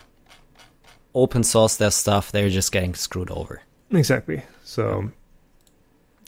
[1.16, 3.62] open source their stuff, they're just getting screwed over.
[3.92, 4.44] exactly.
[4.64, 5.12] So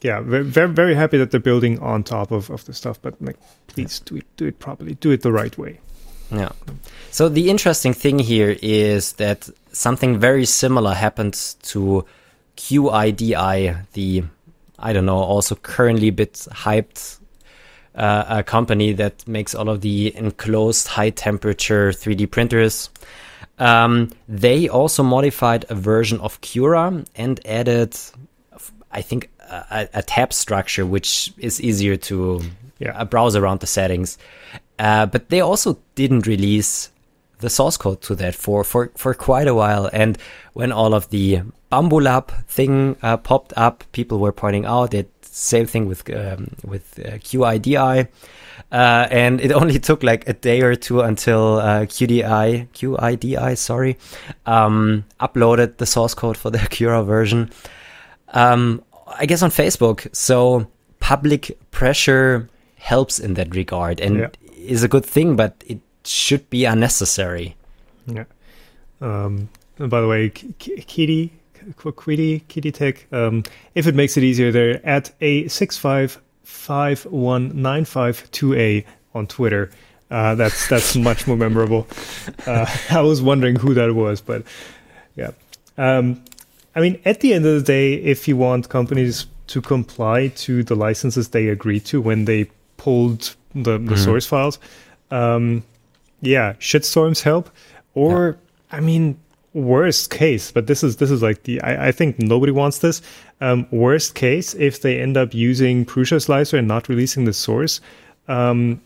[0.01, 3.37] yeah, very very, happy that they're building on top of, of the stuff, but like
[3.67, 5.79] please do it do it properly, do it the right way.
[6.31, 6.51] Yeah.
[7.11, 11.33] So the interesting thing here is that something very similar happened
[11.63, 12.05] to
[12.57, 14.23] QIDI, the
[14.79, 17.19] I don't know, also currently a bit hyped
[17.95, 22.89] uh, a company that makes all of the enclosed high temperature 3D printers.
[23.59, 27.95] Um, they also modified a version of Cura and added,
[28.91, 32.41] I think, a, a tab structure which is easier to
[32.79, 32.97] Yeah.
[32.97, 34.17] uh, browse around the settings.
[34.79, 36.89] Uh, but they also didn't release
[37.39, 39.89] the source code to that for, for, for quite a while.
[39.93, 40.17] And
[40.53, 41.41] when all of the
[41.71, 46.47] Bambu Lab thing uh, popped up, people were pointing out that same thing with um,
[46.63, 48.07] with uh, QIDI.
[48.71, 53.97] Uh, and it only took like a day or two until uh, QDI, QIDI, sorry,
[54.45, 57.49] um, uploaded the source code for the Cura version.
[58.33, 58.81] Um,
[59.17, 60.07] I guess on Facebook.
[60.15, 60.67] So
[60.99, 62.47] public pressure
[62.77, 64.27] helps in that regard and Yeah.
[64.57, 67.55] is a good thing, but it should be unnecessary.
[68.07, 68.23] Yeah.
[69.01, 71.31] Um, and by the way, Kitty,
[71.77, 73.43] Kitty, Kitty Tech, um,
[73.75, 78.53] if it makes it easier, they're at a six five five one nine five two
[78.55, 79.69] a on Twitter.
[80.09, 81.87] Uh, that's that's much more memorable.
[82.45, 84.43] Uh, I was wondering who that was, but
[85.15, 85.31] yeah.
[85.77, 86.21] Um,
[86.75, 90.63] I mean, at the end of the day, if you want companies to comply to
[90.63, 94.59] the licenses they agreed to when they pulled the, the source files,
[95.11, 95.63] um,
[96.21, 97.49] yeah, shitstorms help.
[97.93, 98.37] Or
[98.71, 99.19] I mean,
[99.53, 103.01] worst case, but this is this is like the I, I think nobody wants this.
[103.41, 107.81] Um, worst case, if they end up using Prusa Slicer and not releasing the source,
[108.27, 108.79] um,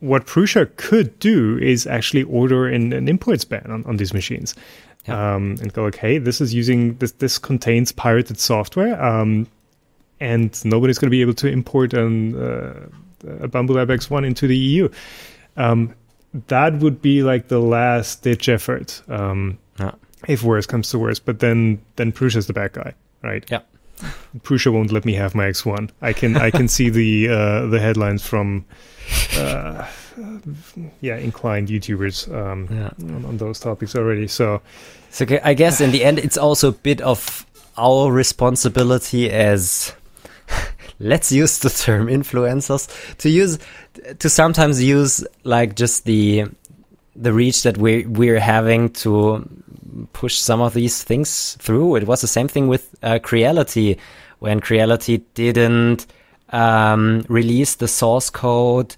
[0.00, 4.54] what Prusa could do is actually order an, an imports ban on, on these machines.
[5.06, 5.34] Yeah.
[5.34, 7.12] Um, and go like, hey, this is using this.
[7.12, 9.48] This contains pirated software, um,
[10.20, 12.86] and nobody's going to be able to import an, uh,
[13.40, 14.88] a Bambu Lab X1 into the EU.
[15.56, 15.94] Um,
[16.46, 19.02] that would be like the last ditch effort.
[19.08, 19.92] Um, Yeah.
[20.28, 21.18] if worse comes to worse.
[21.18, 23.44] But then then Prusa's the bad guy, right?
[23.50, 23.62] Yeah.
[24.42, 25.90] Prusa won't let me have my X1.
[26.00, 28.64] I can I can see the uh, the headlines from
[29.36, 29.84] uh,
[31.00, 32.90] yeah inclined YouTubers um, Yeah.
[33.14, 34.28] on, on those topics already.
[34.28, 34.60] So
[35.10, 37.46] So I guess in the end, it's also a bit of
[37.76, 39.92] our responsibility as
[40.98, 42.88] let's use the term influencers
[43.18, 43.58] to use
[44.18, 46.44] to sometimes use like just the
[47.16, 49.46] the reach that we we're having to
[50.12, 51.96] push some of these things through.
[51.96, 53.98] It was the same thing with uh, Creality
[54.38, 56.06] when Creality didn't
[56.50, 58.94] um, release the source code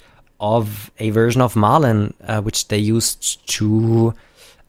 [0.54, 4.12] of a version of Marlin, uh, which they used to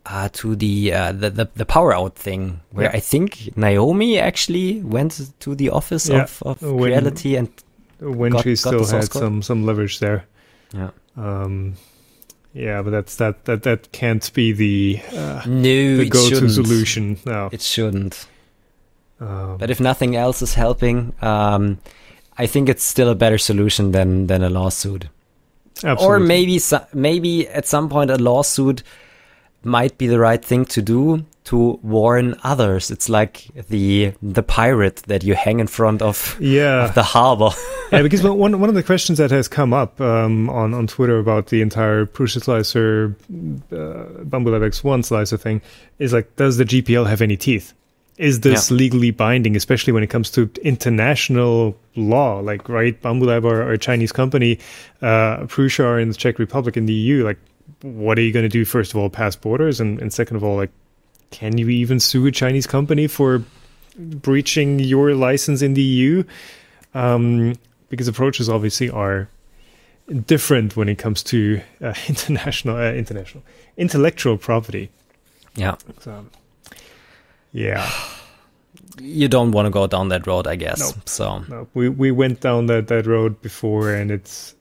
[0.06, 2.98] uh, to the, uh, the the the power out thing, where Yeah.
[2.98, 7.50] I think Naomi actually went to the office Yeah, of, of when- Creality and
[8.00, 9.22] when Got- she still had code?
[9.24, 10.20] some some leverage there.
[10.74, 10.90] yeah.
[11.18, 11.74] Um,
[12.54, 17.50] yeah, but that's that that that can't be the uh, no, the go-to solution No,
[17.52, 18.28] It shouldn't.
[19.20, 21.78] Um, But if nothing else is helping, um,
[22.44, 25.08] I think it's still a better solution than than a lawsuit.
[25.84, 26.60] Or maybe
[26.94, 28.84] maybe at some point a lawsuit
[29.64, 32.92] might be the right thing to do to warn others.
[32.92, 37.50] It's like the the pirate that you hang in front of, yeah, of the harbor.
[37.92, 40.88] yeah, because one one one of the questions that has come up um, on on
[40.88, 45.62] Twitter about the entire Prusa slicer, uh, Bambu Lab X1 slicer thing
[46.00, 47.74] is like, does the GPL have any teeth?
[48.18, 52.40] Is this legally binding, especially when it comes to international law?
[52.40, 54.58] Like, right, Bambu Lab are, are a Chinese company,
[55.02, 55.46] uh,
[55.80, 57.26] are in the Czech Republic in the EU.
[57.26, 57.40] Like,
[57.82, 58.64] what are you going to do?
[58.64, 60.72] First of all, pass borders, and, and second of all, like,
[61.32, 63.44] can you even sue a Chinese company for
[63.98, 66.24] breaching your license in the EU?
[66.96, 67.54] um,
[67.90, 69.30] because approaches obviously are
[70.26, 73.44] different when it comes to uh, international uh, international
[73.78, 74.90] intellectual property.
[75.56, 76.26] yeah, So,
[77.56, 77.90] yeah,
[79.00, 80.80] you don't want to go down that road, I guess.
[80.80, 81.02] No.
[81.06, 84.54] So no, we we went down that that road before, and it's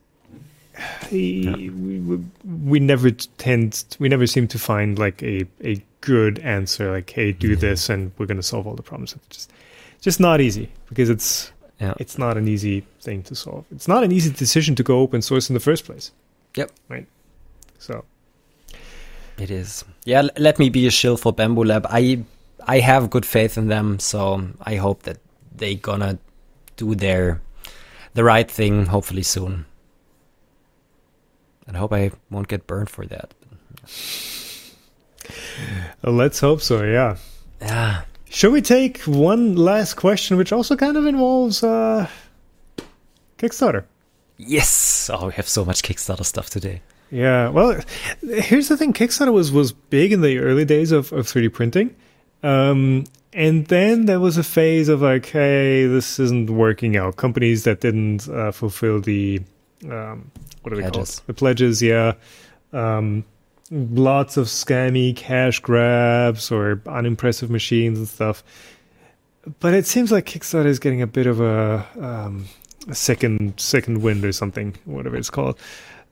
[1.12, 2.24] we, we,
[2.64, 7.32] we never tend we never seem to find like a a good answer like hey
[7.32, 7.60] do mm-hmm.
[7.60, 9.52] this and we're going to solve all the problems it's just
[10.02, 11.94] just not easy because it's Yeah.
[11.98, 15.22] it's not an easy thing to solve it's not an easy decision to go open
[15.22, 16.12] source in the first place
[16.56, 16.70] Yep.
[16.90, 17.06] right
[17.78, 18.04] so
[19.38, 19.84] It is.
[20.04, 21.86] Yeah, l- let me be a shill for Bambu Lab.
[21.90, 22.22] I
[22.66, 25.18] I have good faith in them, so I hope that
[25.54, 26.18] they gonna
[26.76, 27.40] do their
[28.14, 29.66] the right thing hopefully soon.
[31.66, 33.34] And I hope I won't get burned for that.
[36.04, 37.16] uh, let's hope so yeah
[37.60, 38.02] Yeah.
[38.30, 42.08] Shall we take one last question, which also kind of involves uh,
[43.38, 43.84] Kickstarter?
[44.36, 45.08] Yes.
[45.12, 46.82] Oh, we have so much Kickstarter stuff today.
[47.12, 47.50] Yeah.
[47.50, 47.80] Well,
[48.22, 51.94] here's the thing: Kickstarter was was big in the early days of of 3D printing,
[52.44, 57.16] um, and then there was a phase of like, hey, this isn't working out.
[57.16, 59.40] Companies that didn't uh, fulfill the
[59.84, 60.30] um,
[60.62, 61.16] what are they Pledges.
[61.16, 61.26] called?
[61.26, 61.82] The pledges.
[61.82, 62.12] Yeah.
[62.72, 63.24] Um,
[63.70, 68.44] lots of scammy cash grabs or unimpressive machines and stuff.
[69.60, 72.46] But it seems like Kickstarter is getting a bit of a, um,
[72.88, 75.58] a second second wind or something, whatever it's called.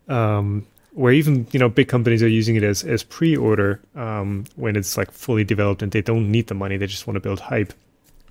[0.09, 4.77] Um, where even you know big companies are using it as as pre-order um, when
[4.77, 7.41] it's like fully developed and they don't need the money; they just want to build
[7.41, 7.73] hype.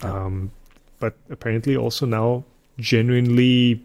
[0.04, 0.26] Yeah.
[0.26, 0.52] Um,
[1.00, 2.44] but apparently, also now
[2.78, 3.82] genuinely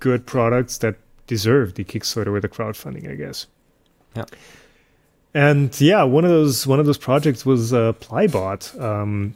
[0.00, 0.96] good products that
[1.26, 3.46] deserve the Kickstarter or the crowdfunding, I guess.
[4.16, 4.24] Yeah.
[5.34, 9.34] And yeah, one of those one of those projects was uh, Plybot, um,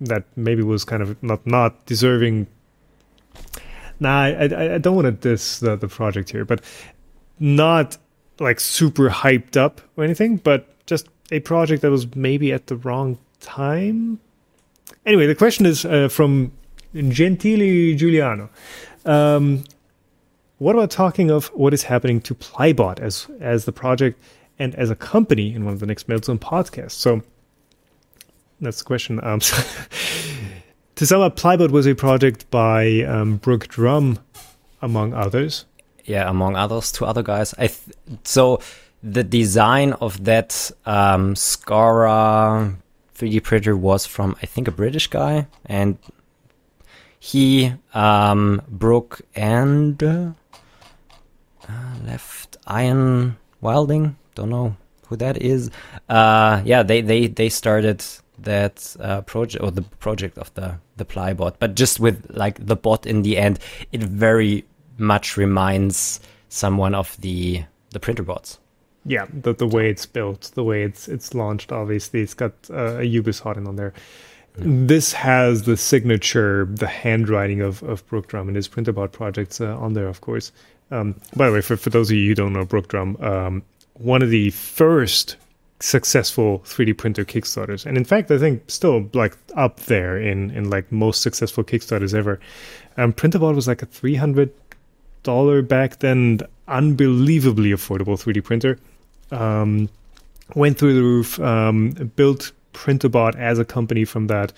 [0.00, 2.46] that maybe was kind of not not deserving.
[4.00, 6.62] Nah, I I, I don't want to diss the the project here, but
[7.40, 7.96] not
[8.38, 12.76] like super hyped up or anything, but just a project that was maybe at the
[12.76, 14.20] wrong time.
[15.04, 16.52] Anyway, the question is uh, from
[16.94, 18.48] Gentili Giuliano.
[19.04, 19.64] Um,
[20.58, 24.20] what about talking of what is happening to Plybot as as the project
[24.58, 26.92] and as a company in one of the next Meltzone podcasts?
[26.92, 27.22] So
[28.60, 29.22] that's the question.
[29.22, 29.40] Um,
[30.96, 34.18] to sum up, Plybot was a project by um, Brook Drumm,
[34.82, 35.64] among others.
[36.08, 37.54] Yeah, among others, two other guys.
[37.58, 38.60] I th- so
[39.02, 42.76] the design of that um, Scora
[43.14, 45.98] 3D printer was from I think a British guy, and
[47.20, 48.62] he, um,
[49.34, 50.30] and uh,
[52.04, 54.16] left Iron Wilding.
[54.34, 54.76] Don't know
[55.08, 55.70] who that is.
[56.08, 58.02] Uh, yeah, they they they started
[58.38, 62.76] that uh, project or the project of the the Plybot, but just with like the
[62.76, 63.58] bot in the end,
[63.92, 64.64] it very
[64.98, 68.58] much reminds someone of the the Printrbots.
[69.04, 71.72] Yeah, the the way it's built, the way it's it's launched.
[71.72, 73.94] Obviously, it's got uh, a UBIS hotend on there.
[74.58, 74.88] Mm.
[74.88, 79.76] This has the signature, the handwriting of of Brook Drumm and his Printrbot projects uh,
[79.78, 80.52] on there, of course.
[80.90, 83.62] Um, by the way, for for those of you who don't know Brook Drumm, um,
[83.94, 85.36] one of the first
[85.80, 90.70] successful 3D printer Kickstarters, and in fact, I think still like up there in in
[90.70, 92.40] like most successful Kickstarters ever.
[92.96, 94.52] Um, Printrbot was like a three hundred
[95.28, 98.78] dollar back then, unbelievably affordable 3D printer.
[99.30, 99.90] Um,
[100.54, 104.54] went through the roof, um, built Printrbot as a company from that,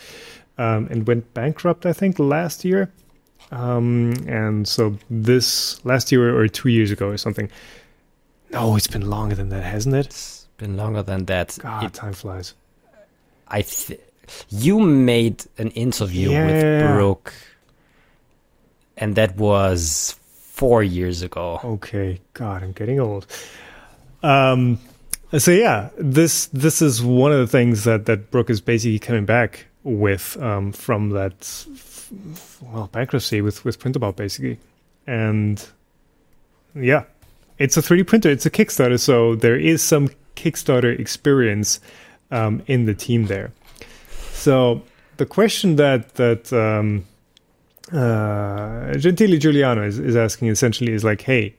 [0.58, 1.86] um, and went bankrupt.
[1.86, 2.92] I think last year.
[3.50, 7.50] Um, and so this last year or two years ago or something.
[8.50, 10.06] No, it's been longer than that, hasn't it?
[10.06, 11.58] It's been longer than that.
[11.60, 12.54] God, it, time flies.
[13.48, 13.98] I th-
[14.50, 16.46] you made an interview yeah.
[16.46, 17.34] with Brook,
[18.96, 20.19] and that was
[20.61, 21.58] four years ago.
[21.64, 23.26] Okay, God, I'm getting old.
[24.22, 24.78] Um,
[25.38, 29.24] so yeah, this this is one of the things that that Brook is basically coming
[29.24, 31.66] back with um, from that
[32.61, 34.58] well bankruptcy with with Printrbot basically,
[35.06, 35.66] and
[36.74, 37.04] yeah,
[37.56, 38.28] it's a 3D printer.
[38.28, 41.80] It's a Kickstarter, so there is some Kickstarter experience
[42.30, 43.50] um, in the team there.
[44.32, 44.82] So
[45.16, 47.06] the question that that um,
[47.93, 51.55] uh, Gentili Giuliano is, is asking essentially is like, hey,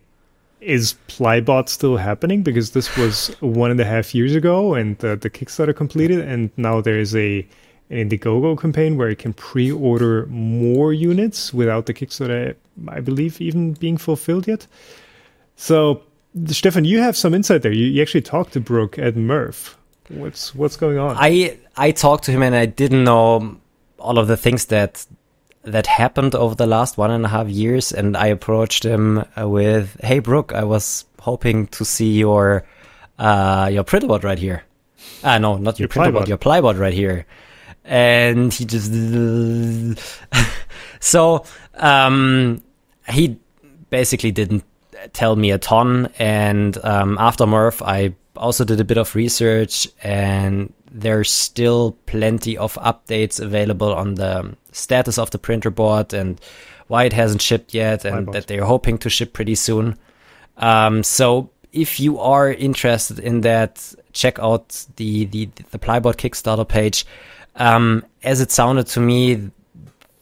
[0.62, 2.44] is Plybot still happening?
[2.44, 6.52] Because this was one and a half years ago, and the, the Kickstarter completed, and
[6.58, 7.46] now there is a
[7.90, 12.56] an Indiegogo campaign where you can pre-order more units without the Kickstarter,
[12.88, 14.66] I believe, even being fulfilled yet.
[15.58, 16.02] So,
[16.48, 17.74] Stefan, you have some insight there.
[17.74, 19.76] You, you actually talked to Brook at MRRF.
[20.08, 21.18] What's what's going on?
[21.20, 23.58] I I talked to him and I didn't know
[24.00, 25.06] all of the things that
[25.64, 29.48] that happened over the last one and a half years, and I approached him uh,
[29.48, 32.66] with, "Hey, Brook, I was hoping to see your
[33.20, 34.64] uh, your printrbot right here.
[35.24, 37.26] Ah, uh, no, not your, your your plybot right here."
[37.84, 38.92] And he just
[41.00, 41.46] so
[41.76, 42.62] um,
[43.10, 43.38] he
[43.90, 44.64] basically didn't
[45.14, 46.10] tell me a ton.
[46.20, 52.58] And um, after MRRF, I also did a bit of research, and there's still plenty
[52.58, 56.40] of updates available on the status of the printer board and
[56.88, 59.98] why it hasn't shipped yet and that they're hoping to ship pretty soon.
[60.58, 66.68] Um, so if you are interested in that, check out the the, the Plybot Kickstarter
[66.68, 67.06] page.
[67.56, 69.52] Um, as it sounded to me,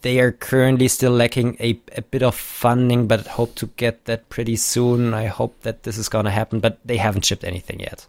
[0.02, 4.28] they are currently still lacking a, a bit of funding, but hope to get that
[4.28, 5.12] pretty soon.
[5.14, 8.06] I hope that this is going to happen, but they haven't shipped anything yet,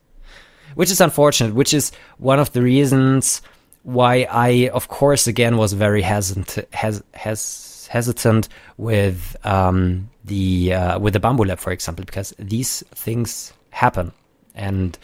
[0.76, 3.42] which is unfortunate, which is one of the reasons
[3.84, 8.48] why I, of course, again was very hesitant, has, has, hesitant
[8.78, 14.14] with um, the uh, with the Bambu Lab, for example, because these things happen,
[14.56, 14.98] and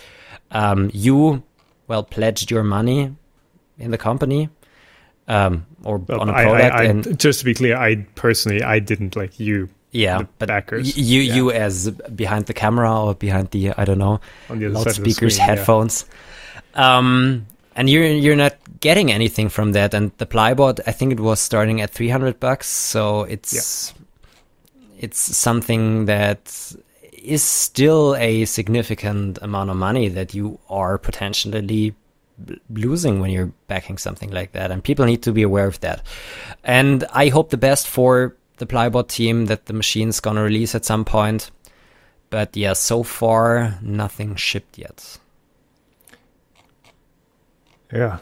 [0.52, 1.44] um, you
[1.88, 3.14] well pledged your money
[3.78, 4.50] in the company
[5.28, 6.76] um, or well, on a product.
[6.76, 9.70] I, I, and just to be clear, I personally I didn't like you.
[9.92, 10.98] Yeah, but backers.
[10.98, 11.36] you yeah.
[11.36, 14.20] you as behind the camera or behind the I don't know
[14.50, 16.06] loudspeakers, screen, headphones.
[16.76, 16.98] Yeah.
[16.98, 19.94] Um, and you're you're not getting anything from that.
[19.94, 24.04] And the Plybot, I think it was starting at 300 bucks, so it's yeah.
[25.00, 26.76] it's something that
[27.14, 31.96] is still a significant amount of money that you are potentially
[32.70, 36.06] losing when you're backing something like that and people need to be aware of that
[36.64, 40.86] and i hope the best for the plybot team that the machine's gonna release at
[40.86, 41.52] some point.
[42.30, 45.18] But yeah so far nothing shipped yet.
[47.92, 48.20] Yeah.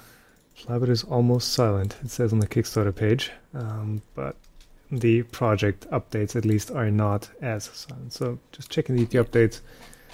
[0.58, 3.32] Plybot is almost silent it says on the kickstarter page.
[3.54, 4.36] Um, but
[4.92, 8.14] the project updates at least are not as silent.
[8.14, 9.62] So just checking the, the updates.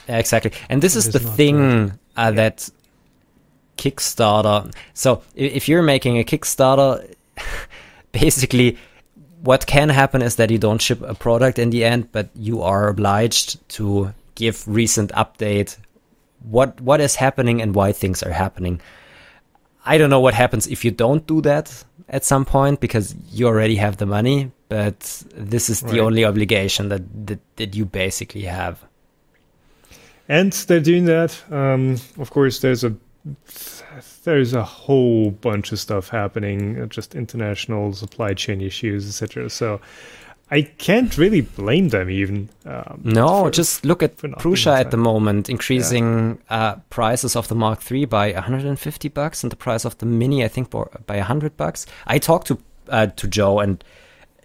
[0.08, 0.52] Yeah, exactly.
[0.70, 2.70] And this is the thing uh, that
[3.78, 4.74] Kickstarter.
[4.94, 7.14] So if you're making a Kickstarter,
[8.12, 8.78] basically
[9.44, 12.62] what can happen is that you don't ship a product in the end, but you
[12.62, 15.78] are obliged to give recent update
[16.44, 18.82] what what is happening and why things are happening.
[19.86, 23.48] I don't know what happens if you don't do that at some point because you
[23.48, 26.00] already have the money, but this is the right.
[26.00, 28.84] only obligation that, that that you basically have.
[30.28, 31.38] And they're doing that.
[31.52, 32.96] Um, of course, there's a
[34.24, 39.50] there's a whole bunch of stuff happening, uh, just international supply chain issues, etc.
[39.50, 39.82] So
[40.52, 42.50] I can't really blame them even.
[42.66, 46.56] Um, no, for, just look at Prusa at the moment, increasing yeah.
[46.56, 50.44] uh, prices of the Mark III by 150 bucks, and the price of the Mini,
[50.44, 51.86] I think, by 100 bucks.
[52.06, 52.58] I talked to
[52.90, 53.84] uh, to Joe, and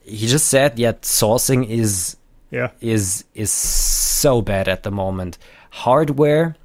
[0.04, 2.16] he just said, "Yeah, sourcing is
[2.50, 2.70] Yeah.
[2.80, 5.38] is is so bad at the moment.
[5.70, 6.56] Hardware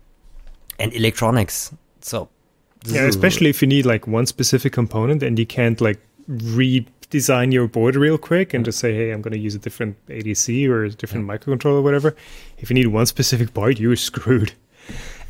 [0.77, 1.73] and electronics.
[2.01, 2.29] So
[2.85, 7.67] Yeah, especially if you need like one specific component and you can't like redesign your
[7.67, 10.85] board real quick and just say, hey, I'm going to use a different ADC or
[10.85, 12.15] a different microcontroller or whatever.
[12.57, 14.53] If you need one specific part, you're screwed.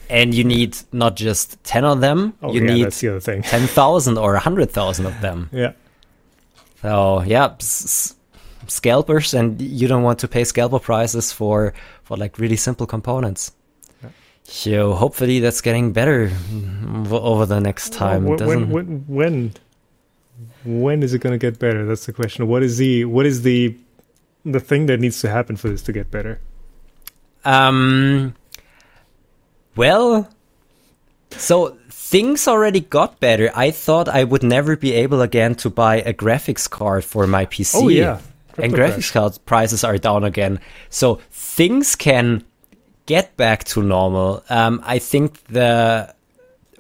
[0.10, 3.20] and you need not just 10 of them, Oh, you yeah, need that's the other
[3.20, 3.42] thing.
[3.44, 5.50] 10,000 or 100,000 of them.
[5.52, 5.74] Yeah.
[6.82, 8.16] So, yeah, s-
[8.68, 11.74] scalpers and you don't want to pay scalper prices for
[12.04, 13.52] for like really simple components.
[14.44, 16.32] So, hopefully that's getting better
[17.10, 18.26] over the next time.
[18.26, 19.54] When, when, when, when,
[20.66, 21.86] when is it going to get better?
[21.86, 22.48] That's the question.
[22.48, 23.78] What is the, what is the,
[24.44, 26.40] the thing that needs to happen for this to get better?
[27.46, 28.36] Um.
[29.76, 30.30] Well,
[31.32, 33.52] so things already got better.
[33.56, 37.46] I thought I would never be able again to buy a graphics card for my
[37.46, 37.76] PC.
[37.76, 38.20] Oh, yeah.
[38.58, 40.60] and graphics card prices are down again.
[40.90, 42.44] So things can
[43.12, 44.42] get back to normal.
[44.50, 46.14] Um, I think the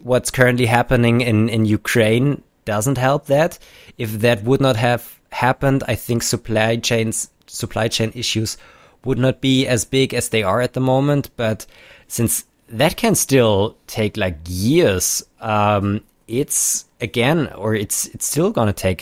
[0.09, 3.59] what's currently happening in in Ukraine doesn't help that.
[3.97, 5.03] If that would not have
[5.45, 8.57] happened, I think supply chains supply chain issues
[9.05, 11.23] would not be as big as they are at the moment.
[11.35, 11.59] But
[12.07, 12.33] since
[12.79, 15.05] that can still take like years,
[15.41, 15.85] um,
[16.27, 19.01] it's again, or it's it's still gonna take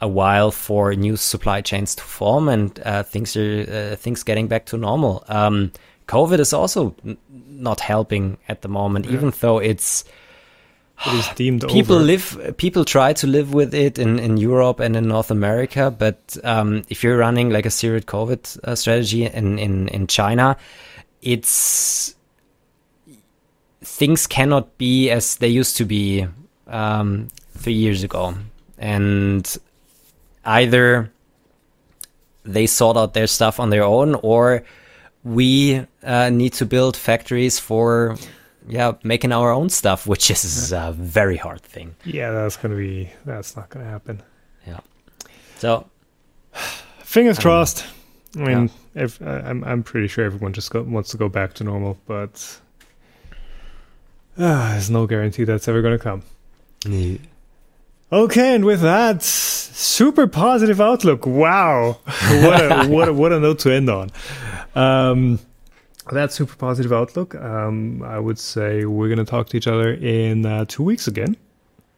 [0.00, 4.48] a while for new supply chains to form and uh, things are uh, things getting
[4.48, 5.22] back to normal.
[5.28, 5.70] Um,
[6.12, 7.16] COVID is also n-
[7.48, 10.04] not helping at the moment, even though it's
[11.06, 12.04] It is deemed people over.
[12.04, 16.18] live people try to live with it in, in Europe and in North America but
[16.44, 20.56] um, if you're running like a zero COVID uh, strategy in, in, in China
[21.22, 22.14] it's
[23.80, 26.26] things cannot be as they used to be
[26.68, 28.34] um, three years ago
[28.78, 29.58] and
[30.44, 31.10] either
[32.44, 34.62] they sort out their stuff on their own or
[35.24, 38.16] we uh, need to build factories for
[38.68, 42.78] yeah making our own stuff which is a very hard thing Yeah, that's going to
[42.78, 44.22] be, that's not going to happen.
[44.66, 44.80] yeah
[45.58, 45.86] so
[47.04, 47.84] Fingers crossed.
[48.36, 51.52] I mean, if, I I'm I'm pretty sure everyone just go, wants to go back
[51.54, 52.58] to normal, but
[54.38, 56.22] ah, there's no guarantee that's ever going to come.
[58.12, 61.26] Okay, and with that, super positive outlook.
[61.26, 64.10] Wow, what a what a, what a note to end on.
[64.74, 65.38] Um,
[66.10, 67.34] that super positive outlook.
[67.34, 71.06] Um, I would say we're going to talk to each other in uh, two weeks
[71.06, 71.36] again.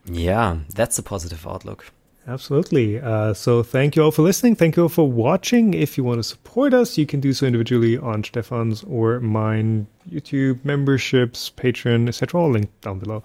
[0.07, 1.91] yeah that's a positive outlook
[2.27, 3.01] Absolutely.
[3.01, 4.57] Uh, so thank you all for listening.
[4.57, 5.75] Thank you all for watching.
[5.75, 9.87] If you want to support us, you can do so individually on Stefan's or mine
[10.11, 12.41] YouTube memberships, Patreon, etc.
[12.41, 13.23] All linked down below.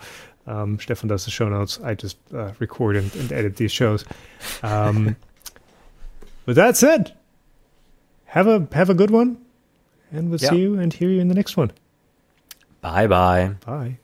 [0.47, 1.79] Um, Stefan does the show notes.
[1.83, 4.03] I just uh, record and, and edit these shows.
[4.63, 5.15] Um,
[6.45, 7.13] with that said,
[8.25, 9.37] have a have a good one,
[10.11, 10.49] and we'll Yeah.
[10.49, 11.71] see you and hear you in the next one.
[12.81, 13.97] bye bye Bye.